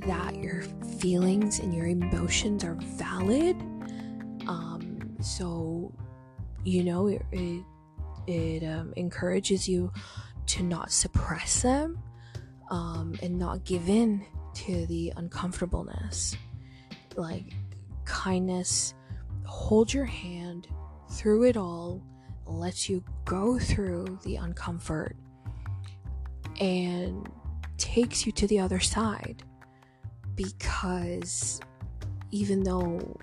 that 0.00 0.36
your 0.36 0.62
feelings 0.98 1.58
and 1.58 1.74
your 1.74 1.86
emotions 1.86 2.64
are 2.64 2.74
valid. 2.74 3.56
Um, 4.48 5.16
so, 5.20 5.92
you 6.64 6.84
know, 6.84 7.08
it, 7.08 7.22
it, 7.32 7.64
it 8.26 8.64
um, 8.64 8.92
encourages 8.96 9.68
you 9.68 9.92
to 10.46 10.62
not 10.62 10.90
suppress 10.90 11.62
them 11.62 11.98
um, 12.70 13.14
and 13.22 13.38
not 13.38 13.64
give 13.64 13.88
in 13.88 14.24
to 14.54 14.86
the 14.86 15.12
uncomfortableness. 15.16 16.36
Like, 17.16 17.52
kindness, 18.04 18.94
hold 19.44 19.92
your 19.92 20.04
hand 20.04 20.68
through 21.10 21.44
it 21.44 21.56
all, 21.56 22.02
lets 22.46 22.88
you 22.88 23.04
go 23.24 23.58
through 23.58 24.18
the 24.24 24.36
uncomfort, 24.36 25.14
and 26.60 27.28
takes 27.78 28.26
you 28.26 28.32
to 28.32 28.46
the 28.46 28.58
other 28.58 28.80
side. 28.80 29.42
Because 30.40 31.60
even 32.30 32.62
though 32.62 33.14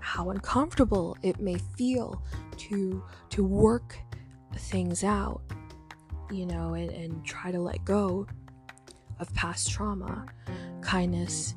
how 0.00 0.30
uncomfortable 0.30 1.16
it 1.22 1.38
may 1.38 1.56
feel 1.78 2.20
to 2.56 3.00
to 3.30 3.44
work 3.44 3.96
things 4.56 5.04
out 5.04 5.40
you 6.32 6.46
know 6.46 6.74
and, 6.74 6.90
and 6.90 7.24
try 7.24 7.52
to 7.52 7.60
let 7.60 7.84
go 7.84 8.26
of 9.20 9.32
past 9.34 9.70
trauma 9.70 10.26
kindness 10.82 11.54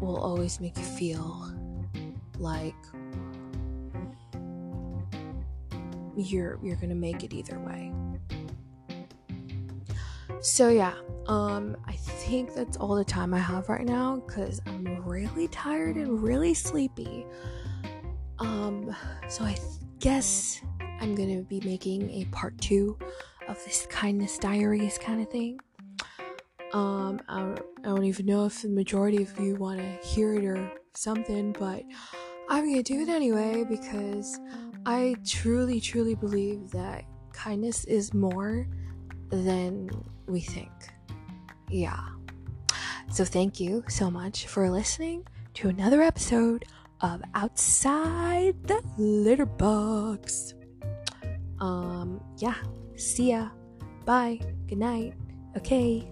will 0.00 0.16
always 0.16 0.58
make 0.58 0.76
you 0.78 0.84
feel 0.84 1.52
like 2.38 2.74
you're 6.16 6.58
you're 6.62 6.76
gonna 6.76 6.94
make 6.94 7.22
it 7.24 7.34
either 7.34 7.58
way 7.58 7.92
so 10.44 10.68
yeah 10.68 10.92
um 11.26 11.74
i 11.86 11.92
think 11.92 12.52
that's 12.54 12.76
all 12.76 12.94
the 12.94 13.04
time 13.04 13.32
i 13.32 13.38
have 13.38 13.66
right 13.70 13.86
now 13.86 14.16
because 14.26 14.60
i'm 14.66 14.84
really 15.06 15.48
tired 15.48 15.96
and 15.96 16.22
really 16.22 16.52
sleepy. 16.52 17.24
Um 18.38 18.94
so 19.26 19.42
i 19.44 19.54
th- 19.54 19.80
guess 20.00 20.60
i'm 21.00 21.14
gonna 21.14 21.40
be 21.40 21.62
making 21.64 22.10
a 22.10 22.26
part 22.26 22.58
two 22.60 22.98
of 23.48 23.56
this 23.64 23.86
kindness 23.86 24.36
diaries 24.36 24.98
kind 24.98 25.22
of 25.22 25.30
thing. 25.30 25.60
Um 26.74 27.22
I 27.26 27.38
don't, 27.38 27.60
I 27.78 27.88
don't 27.88 28.04
even 28.04 28.26
know 28.26 28.44
if 28.44 28.60
the 28.60 28.68
majority 28.68 29.22
of 29.22 29.40
you 29.40 29.56
want 29.56 29.78
to 29.78 30.06
hear 30.06 30.34
it 30.34 30.44
or 30.44 30.70
something 30.92 31.52
but 31.58 31.82
i'm 32.50 32.68
gonna 32.68 32.82
do 32.82 33.00
it 33.00 33.08
anyway 33.08 33.64
because 33.64 34.38
i 34.84 35.14
truly 35.26 35.80
truly 35.80 36.14
believe 36.14 36.70
that 36.70 37.04
kindness 37.32 37.84
is 37.86 38.12
more 38.12 38.68
than 39.30 39.88
we 40.26 40.40
think 40.40 40.70
yeah. 41.68 42.08
So 43.10 43.24
thank 43.24 43.60
you 43.60 43.84
so 43.88 44.10
much 44.10 44.46
for 44.46 44.70
listening 44.70 45.26
to 45.54 45.68
another 45.68 46.02
episode 46.02 46.64
of 47.00 47.22
Outside 47.34 48.54
the 48.66 48.82
Litter 48.96 49.46
Box. 49.46 50.54
Um, 51.60 52.20
yeah. 52.38 52.54
See 52.96 53.30
ya. 53.30 53.48
Bye. 54.04 54.40
Good 54.66 54.78
night. 54.78 55.14
Okay. 55.56 56.08